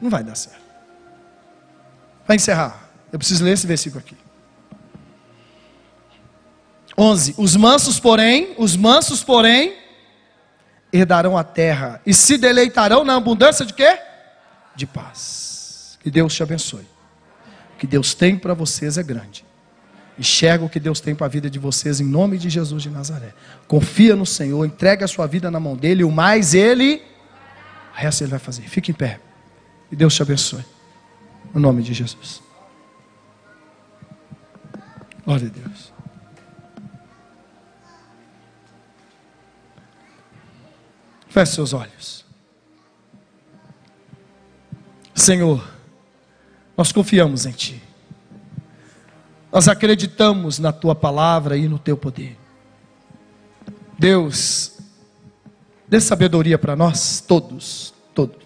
[0.00, 0.62] Não vai dar certo.
[2.24, 4.16] Para encerrar, eu preciso ler esse versículo aqui.
[6.96, 7.34] 11.
[7.36, 9.76] Os mansos, porém, os mansos, porém,
[10.92, 13.98] herdarão a terra e se deleitarão na abundância de quê?
[14.76, 15.41] De paz.
[16.02, 16.86] Que Deus te abençoe.
[17.74, 19.44] O que Deus tem para vocês é grande.
[20.18, 22.90] Enxerga o que Deus tem para a vida de vocês em nome de Jesus de
[22.90, 23.32] Nazaré.
[23.66, 27.02] Confia no Senhor, entrega a sua vida na mão dele, o mais ele,
[27.92, 28.62] o resto ele vai fazer.
[28.62, 29.20] Fique em pé.
[29.90, 30.64] E Deus te abençoe.
[31.54, 32.42] No nome de Jesus.
[35.24, 35.92] Glória a Deus.
[41.28, 42.26] Feche seus olhos.
[45.14, 45.66] Senhor,
[46.76, 47.82] nós confiamos em Ti.
[49.52, 52.38] Nós acreditamos na Tua palavra e no Teu poder.
[53.98, 54.78] Deus,
[55.86, 58.42] dê sabedoria para nós, todos, todos.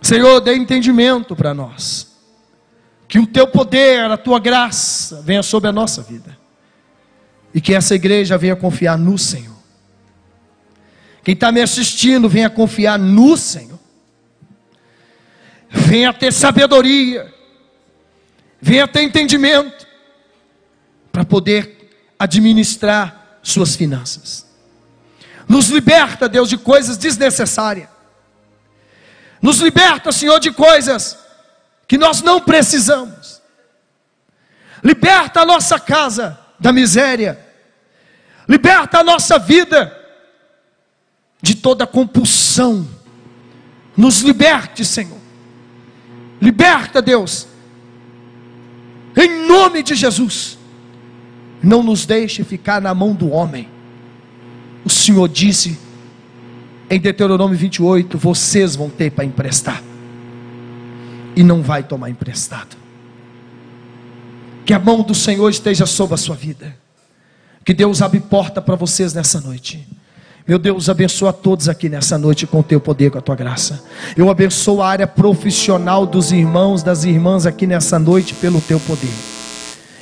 [0.00, 2.12] Senhor, dê entendimento para nós.
[3.08, 6.38] Que o teu poder, a tua graça venha sobre a nossa vida.
[7.52, 9.56] E que essa igreja venha confiar no Senhor.
[11.22, 13.78] Quem está me assistindo, venha confiar no Senhor.
[15.72, 17.32] Venha ter sabedoria.
[18.60, 19.86] Venha ter entendimento.
[21.10, 24.46] Para poder administrar suas finanças.
[25.48, 27.88] Nos liberta, Deus, de coisas desnecessárias.
[29.40, 31.18] Nos liberta, Senhor, de coisas
[31.88, 33.42] que nós não precisamos.
[34.84, 37.44] Liberta a nossa casa da miséria.
[38.48, 39.98] Liberta a nossa vida
[41.40, 42.88] de toda compulsão.
[43.96, 45.21] Nos liberte, Senhor.
[46.42, 47.46] Liberta, Deus.
[49.16, 50.58] Em nome de Jesus.
[51.62, 53.68] Não nos deixe ficar na mão do homem.
[54.84, 55.78] O Senhor disse
[56.90, 59.80] em Deuteronômio 28, vocês vão ter para emprestar.
[61.36, 62.76] E não vai tomar emprestado.
[64.66, 66.76] Que a mão do Senhor esteja sobre a sua vida.
[67.64, 69.86] Que Deus abre porta para vocês nessa noite.
[70.46, 73.84] Meu Deus, abençoa todos aqui nessa noite com o teu poder, com a tua graça.
[74.16, 79.12] Eu abençoo a área profissional dos irmãos, das irmãs aqui nessa noite pelo teu poder.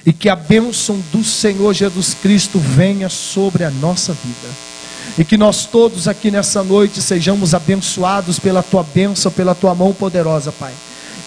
[0.04, 4.70] E que a bênção do Senhor Jesus Cristo venha sobre a nossa vida
[5.18, 9.92] e que nós todos aqui nessa noite sejamos abençoados pela tua bênção, pela tua mão
[9.92, 10.72] poderosa, Pai.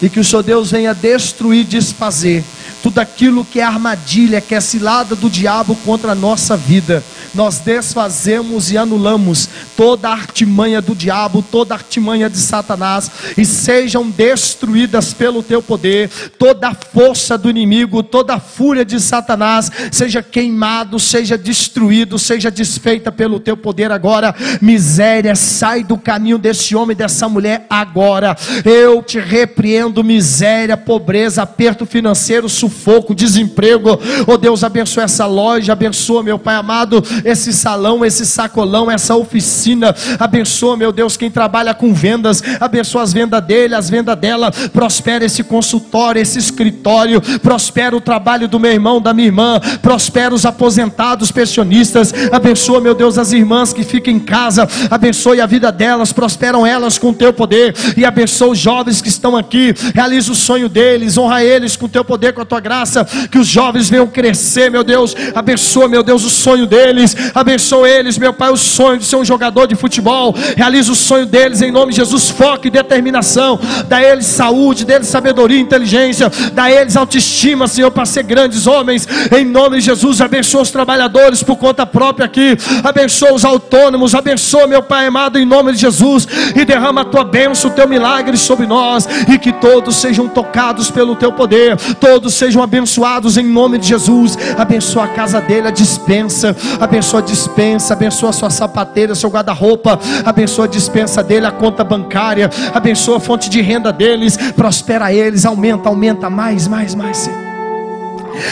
[0.02, 2.44] E que o Senhor Deus venha destruir, desfazer
[2.84, 7.02] tudo aquilo que é armadilha, que é cilada do diabo contra a nossa vida.
[7.34, 15.14] Nós desfazemos e anulamos toda artimanha do diabo, toda artimanha de Satanás, e sejam destruídas
[15.14, 21.00] pelo teu poder, toda a força do inimigo, toda a fúria de Satanás, seja queimado,
[21.00, 24.36] seja destruído, seja desfeita pelo teu poder agora.
[24.62, 28.36] Miséria, sai do caminho desse homem, dessa mulher agora.
[28.66, 34.00] Eu te repreendo, miséria, pobreza, aperto financeiro, sufocamento sufoco, desemprego.
[34.28, 39.96] Oh Deus, abençoa essa loja, abençoa, meu Pai amado, esse salão, esse sacolão, essa oficina.
[40.20, 44.52] Abençoa, meu Deus, quem trabalha com vendas, abençoa as vendas dele, as vendas dela.
[44.52, 47.22] Prospera esse consultório, esse escritório.
[47.40, 49.60] Prospera o trabalho do meu irmão, da minha irmã.
[49.82, 52.14] Prospera os aposentados, pensionistas.
[52.32, 54.68] Abençoa, meu Deus, as irmãs que ficam em casa.
[54.90, 57.76] Abençoe a vida delas, prosperam elas com o teu poder.
[57.96, 59.74] E abençoa os jovens que estão aqui.
[59.94, 63.38] Realiza o sonho deles, honra eles com o teu poder, com a tua graça, que
[63.38, 65.16] os jovens venham crescer, meu Deus.
[65.36, 67.16] Abençoa, meu Deus, o sonho deles.
[67.36, 70.34] Abençoa eles, meu Pai, o sonho de ser um jogador de futebol.
[70.56, 72.30] Realiza o sonho deles em nome de Jesus.
[72.30, 73.60] Foco e determinação.
[73.88, 76.32] Dá eles saúde, dá eles sabedoria inteligência.
[76.54, 79.08] Dá eles autoestima, Senhor, para ser grandes homens.
[79.38, 82.58] Em nome de Jesus, abençoa os trabalhadores por conta própria aqui.
[82.84, 84.16] Abençoa os autônomos.
[84.16, 86.28] Abençoa, meu Pai amado, em nome de Jesus.
[86.56, 89.08] E derrama a tua bênção, o teu milagre sobre nós.
[89.28, 91.76] E que todos sejam tocados pelo teu poder.
[92.00, 94.38] Todos sejam sejam abençoados em nome de Jesus.
[94.58, 96.56] Abençoa a casa dele, a dispensa.
[96.80, 97.94] Abençoa a dispensa.
[97.94, 100.00] Abençoa a sua sapateira, seu guarda-roupa.
[100.24, 102.52] Abençoa a dispensa dele, a conta bancária.
[102.72, 104.38] Abençoa a fonte de renda deles.
[104.56, 105.46] Prospera eles.
[105.46, 107.53] Aumenta, aumenta mais, mais, mais, Senhor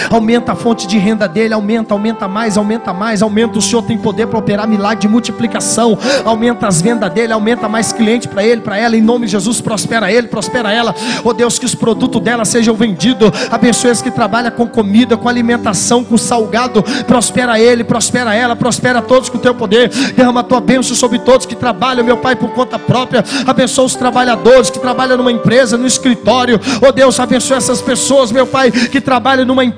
[0.09, 3.57] aumenta a fonte de renda dele, aumenta, aumenta mais, aumenta mais, aumenta.
[3.57, 7.91] O Senhor tem poder para operar milagre de multiplicação, aumenta as vendas dele, aumenta mais
[7.91, 10.93] cliente para ele, para ela, em nome de Jesus, prospera ele, prospera ela.
[11.23, 15.27] Oh Deus, que os produtos dela sejam vendidos, abençoe os que trabalham com comida, com
[15.27, 20.43] alimentação, com salgado, prospera ele, prospera ela, prospera todos com o teu poder, derrama a
[20.43, 24.79] tua bênção sobre todos que trabalham, meu Pai, por conta própria, abençoa os trabalhadores que
[24.79, 29.63] trabalham numa empresa, no escritório, oh Deus, abençoa essas pessoas, meu Pai, que trabalham numa
[29.63, 29.70] empresa.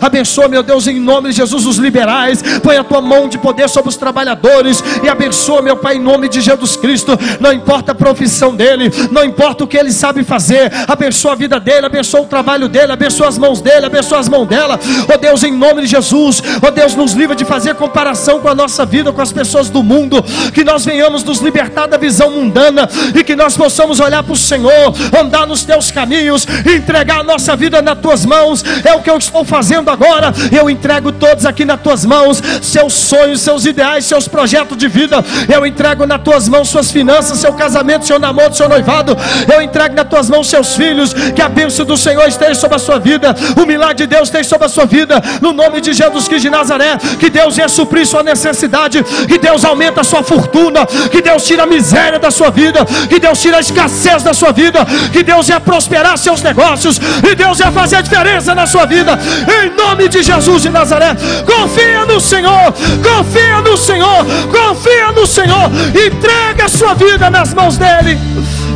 [0.00, 2.42] Abençoa, meu Deus, em nome de Jesus, os liberais.
[2.62, 4.82] Põe a tua mão de poder sobre os trabalhadores.
[5.02, 7.18] E abençoa, meu Pai, em nome de Jesus Cristo.
[7.40, 10.72] Não importa a profissão dele, não importa o que ele sabe fazer.
[10.86, 14.46] Abençoa a vida dele, abençoa o trabalho dele, abençoa as mãos dele, abençoa as mãos
[14.46, 14.78] dela.
[15.12, 16.42] Oh Deus, em nome de Jesus.
[16.60, 19.82] Oh Deus, nos livra de fazer comparação com a nossa vida, com as pessoas do
[19.82, 20.22] mundo.
[20.52, 24.36] Que nós venhamos nos libertar da visão mundana e que nós possamos olhar para o
[24.36, 28.64] Senhor, andar nos teus caminhos, entregar a nossa vida nas tuas mãos.
[28.84, 32.92] É o que eu estou fazendo agora, eu entrego todos aqui nas tuas mãos, seus
[32.92, 37.52] sonhos, seus ideais, seus projetos de vida, eu entrego nas tuas mãos suas finanças, seu
[37.52, 39.16] casamento, seu namoro, seu noivado,
[39.52, 42.78] eu entrego nas tuas mãos seus filhos, que a bênção do Senhor esteja sobre a
[42.78, 46.28] sua vida, o milagre de Deus esteja sobre a sua vida, no nome de Jesus
[46.28, 50.86] Cristo de Nazaré, que Deus venha suprir sua necessidade, que Deus aumenta a sua fortuna,
[51.10, 54.52] que Deus tira a miséria da sua vida, que Deus tira a escassez da sua
[54.52, 57.00] vida, que Deus venha prosperar seus negócios,
[57.30, 61.16] e Deus venha fazer diferença na sua vida, em nome de Jesus de Nazaré.
[61.44, 65.70] Confia no Senhor, confia no Senhor, confia no Senhor,
[66.06, 68.18] entrega a sua vida nas mãos dEle.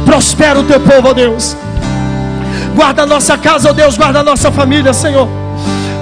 [0.04, 1.56] Prospera o teu povo, ó Deus.
[2.74, 5.28] Guarda a nossa casa, ó Deus, guarda a nossa família, Senhor.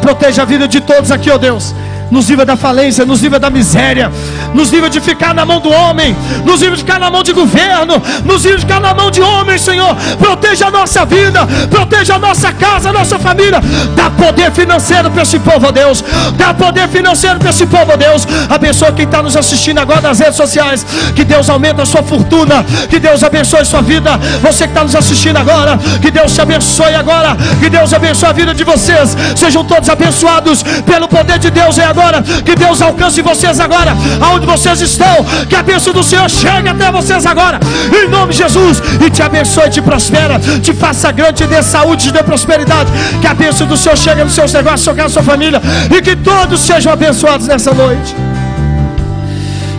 [0.01, 1.75] Proteja a vida de todos aqui, ó Deus
[2.11, 4.11] nos livra da falência, nos livra da miséria,
[4.53, 7.33] nos livra de ficar na mão do homem, nos livra de ficar na mão de
[7.33, 9.95] governo, nos livra de ficar na mão de homens, Senhor.
[10.19, 13.61] Proteja a nossa vida, proteja a nossa casa, a nossa família.
[13.97, 16.05] Dá poder financeiro para esse povo, ó Deus.
[16.37, 18.27] Dá poder financeiro para esse povo, ó Deus.
[18.49, 20.87] Abençoa quem está nos assistindo agora nas redes sociais.
[21.15, 24.19] Que Deus aumente a sua fortuna, que Deus abençoe a sua vida.
[24.43, 28.33] Você que está nos assistindo agora, que Deus te abençoe agora, que Deus abençoe a
[28.33, 29.17] vida de vocês.
[29.37, 31.79] Sejam todos abençoados pelo poder de Deus.
[31.79, 32.23] É agora.
[32.23, 35.25] Que Deus alcance vocês agora, aonde vocês estão.
[35.49, 37.61] Que a bênção do Senhor chegue até vocês agora,
[37.99, 38.83] em nome de Jesus.
[39.05, 42.91] E te abençoe, te prospera, te faça grande, te dê saúde, te dê prosperidade.
[43.21, 45.63] Que a bênção do Senhor chegue nos seus negócios, seu casa, sua família.
[45.91, 48.15] E que todos sejam abençoados nessa noite.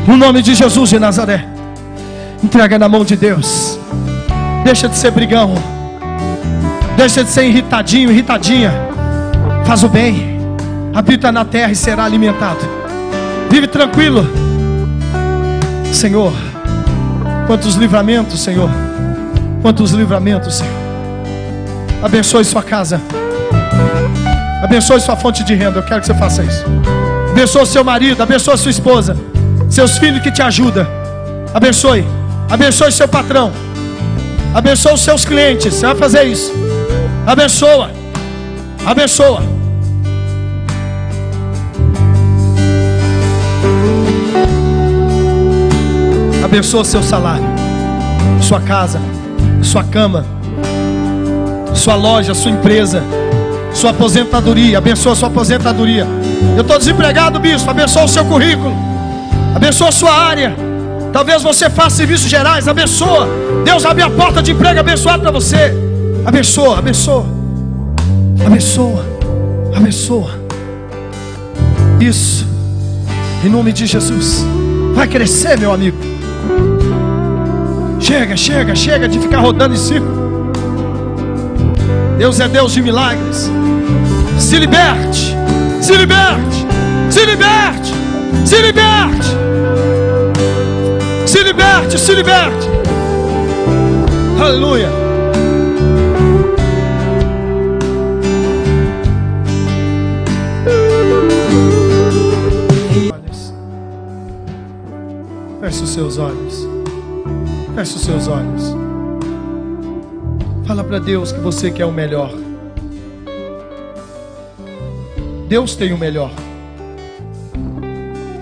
[0.08, 1.46] No nome de Jesus de Nazaré.
[2.44, 3.80] Entrega na mão de Deus.
[4.64, 5.56] Deixa de ser brigão.
[6.96, 8.72] Deixa de ser irritadinho, irritadinha.
[9.66, 10.35] Faz o bem
[10.96, 12.62] habita na terra e será alimentado.
[13.50, 14.26] Vive tranquilo,
[15.92, 16.32] Senhor.
[17.46, 18.70] Quantos livramentos, Senhor.
[19.62, 20.74] Quantos livramentos, Senhor.
[22.02, 23.02] Abençoe sua casa.
[24.64, 25.80] Abençoe sua fonte de renda.
[25.80, 26.64] Eu quero que você faça isso.
[27.32, 29.18] Abençoe seu marido, abençoe sua esposa,
[29.70, 30.88] seus filhos que te ajudam.
[31.54, 32.06] Abençoe.
[32.50, 33.52] Abençoe seu patrão.
[34.54, 35.74] Abençoe os seus clientes.
[35.74, 36.54] Você vai fazer isso.
[37.28, 37.92] Abençoa.
[38.86, 39.55] Abençoa.
[46.46, 47.44] Abençoa seu salário,
[48.40, 49.02] sua casa,
[49.64, 50.24] sua cama,
[51.74, 53.02] sua loja, sua empresa,
[53.74, 54.78] sua aposentadoria.
[54.78, 56.06] Abençoa sua aposentadoria.
[56.56, 57.72] Eu estou desempregado, bispo.
[57.72, 58.72] Abençoa o seu currículo.
[59.56, 60.56] Abençoa a sua área.
[61.12, 62.68] Talvez você faça serviços gerais.
[62.68, 63.28] Abençoa.
[63.66, 65.74] Deus abre a porta de emprego abençoado para você.
[66.24, 67.26] Abençoa, abençoa.
[68.46, 69.04] Abençoa.
[69.76, 70.40] Abençoa.
[72.00, 72.46] Isso.
[73.44, 74.46] Em nome de Jesus.
[74.94, 76.15] Vai crescer, meu amigo.
[78.16, 80.54] Chega, chega, chega de ficar rodando em círculo.
[82.18, 83.52] Deus é Deus de milagres.
[84.40, 85.36] Se liberte,
[85.82, 86.56] se liberte,
[87.10, 87.90] se liberte,
[88.46, 89.28] se liberte,
[91.26, 92.70] se liberte, se liberte.
[94.40, 94.90] Aleluia.
[105.60, 106.65] Feche os seus olhos.
[107.76, 108.74] Feche os seus olhos.
[110.66, 112.34] Fala para Deus que você quer o melhor.
[115.50, 116.32] Deus tem o melhor.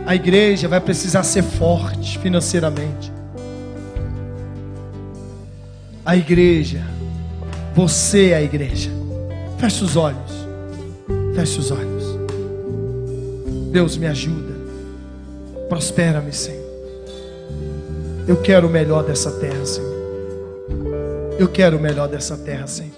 [0.05, 3.11] A igreja vai precisar ser forte financeiramente.
[6.05, 6.85] A igreja,
[7.73, 8.91] você é a igreja.
[9.57, 10.47] Feche os olhos.
[11.33, 12.03] Feche os olhos.
[13.71, 14.53] Deus me ajuda.
[15.67, 16.62] Prospera-me, Senhor.
[18.25, 19.93] Eu quero o melhor dessa terra, Senhor.
[21.37, 22.93] Eu quero o melhor dessa terra, Senhor.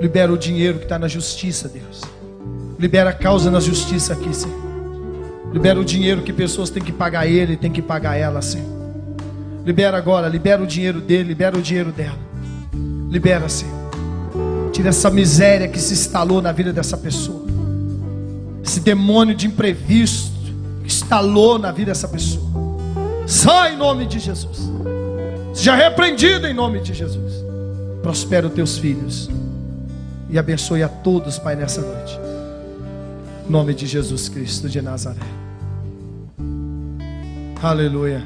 [0.00, 2.02] Libera o dinheiro que está na justiça, Deus.
[2.78, 4.56] Libera a causa na justiça aqui, Senhor.
[5.52, 8.68] Libera o dinheiro que pessoas têm que pagar ele, têm que pagar ela, Senhor.
[9.66, 12.18] Libera agora, libera o dinheiro dele, libera o dinheiro dela.
[13.10, 13.74] Libera, Senhor.
[14.72, 17.44] Tira essa miséria que se instalou na vida dessa pessoa.
[18.62, 20.30] Esse demônio de imprevisto
[20.82, 22.47] que instalou na vida dessa pessoa.
[23.28, 24.70] Sai em nome de Jesus.
[25.52, 27.34] Seja repreendido em nome de Jesus.
[28.00, 29.28] Prospera os teus filhos.
[30.30, 32.18] E abençoe a todos, Pai, nessa noite.
[33.46, 35.20] Em nome de Jesus Cristo de Nazaré.
[37.62, 38.24] Aleluia.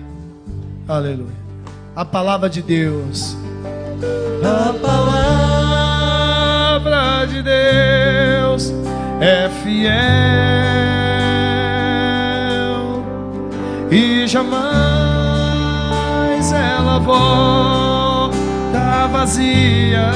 [0.86, 1.42] Aleluia.
[1.96, 3.36] A palavra de Deus.
[4.40, 4.72] A
[6.80, 8.72] palavra de Deus
[9.20, 10.91] é fiel
[13.92, 14.62] e jamais
[16.52, 18.32] ela volta
[19.12, 20.10] vazia.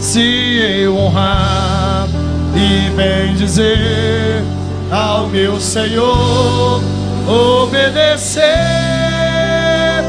[0.00, 2.08] se eu honrar
[2.56, 4.42] e bem dizer
[4.90, 6.82] ao meu Senhor,
[7.28, 8.42] obedecer.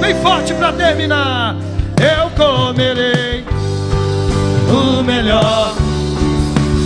[0.02, 1.56] Bem forte para terminar,
[2.00, 3.46] eu comerei
[4.72, 5.76] o melhor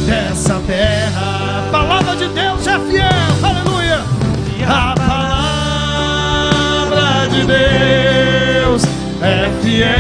[0.06, 1.68] dessa terra.
[1.68, 3.23] A palavra de Deus é fiel,
[7.44, 8.84] de Deus
[9.22, 9.94] é fiel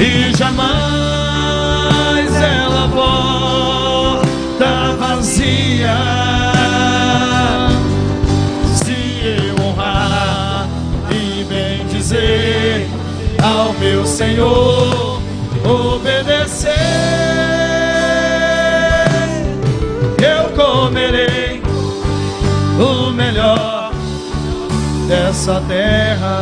[0.00, 4.26] e jamais ela volta
[4.98, 5.96] vazia.
[8.74, 10.68] Se eu honrar
[11.10, 12.88] e bem dizer
[13.42, 15.09] ao meu Senhor,
[25.10, 26.38] dessa terra.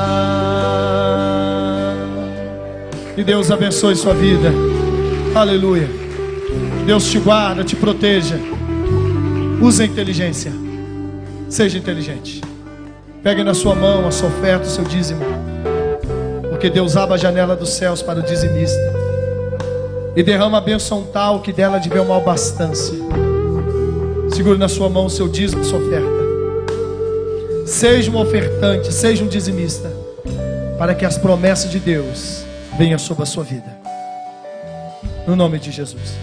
[3.16, 4.52] E Deus abençoe sua vida.
[5.34, 5.88] Aleluia.
[6.84, 8.38] Deus te guarda, te proteja.
[9.60, 10.52] Use a inteligência.
[11.48, 12.42] Seja inteligente.
[13.22, 15.24] Pegue na sua mão a sua oferta, o seu dízimo.
[16.50, 18.78] Porque Deus abre a janela dos céus para o dizimista.
[20.14, 22.92] E derrama a bênção tal que dela de ver uma abastança.
[24.30, 26.17] Segure na sua mão o seu dízimo, sua oferta.
[27.68, 29.92] Seja um ofertante, seja um dizimista.
[30.78, 32.42] Para que as promessas de Deus
[32.78, 33.78] venha sobre a sua vida.
[35.26, 36.14] No nome de Jesus.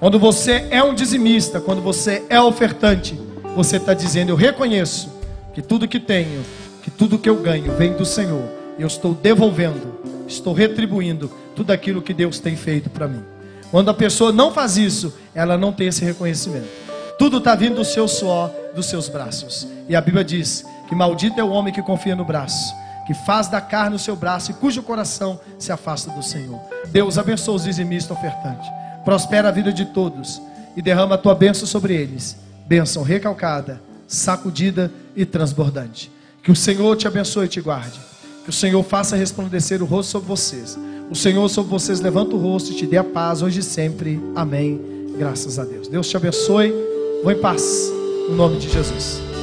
[0.00, 3.16] Quando você é um dizimista, quando você é ofertante,
[3.54, 5.10] você está dizendo: Eu reconheço
[5.54, 6.42] que tudo que tenho,
[6.82, 8.42] que tudo que eu ganho vem do Senhor.
[8.76, 13.22] Eu estou devolvendo, estou retribuindo tudo aquilo que Deus tem feito para mim.
[13.70, 16.83] Quando a pessoa não faz isso, ela não tem esse reconhecimento.
[17.18, 19.66] Tudo está vindo do seu suor, dos seus braços.
[19.88, 22.74] E a Bíblia diz que maldito é o homem que confia no braço
[23.06, 26.60] que faz da carne o seu braço e cujo coração se afasta do Senhor.
[26.88, 28.68] Deus abençoe os dizimistas ofertantes.
[29.04, 30.40] Prospera a vida de todos
[30.76, 32.36] e derrama a tua bênção sobre eles.
[32.66, 36.10] Bênção recalcada, sacudida e transbordante.
[36.42, 38.00] Que o Senhor te abençoe e te guarde.
[38.42, 40.78] Que o Senhor faça resplandecer o rosto sobre vocês.
[41.10, 44.20] O Senhor sobre vocês levanta o rosto e te dê a paz hoje e sempre.
[44.34, 44.80] Amém.
[45.18, 45.88] Graças a Deus.
[45.88, 46.93] Deus te abençoe.
[47.24, 47.90] Vou em paz.
[48.28, 49.33] No nome de Jesus.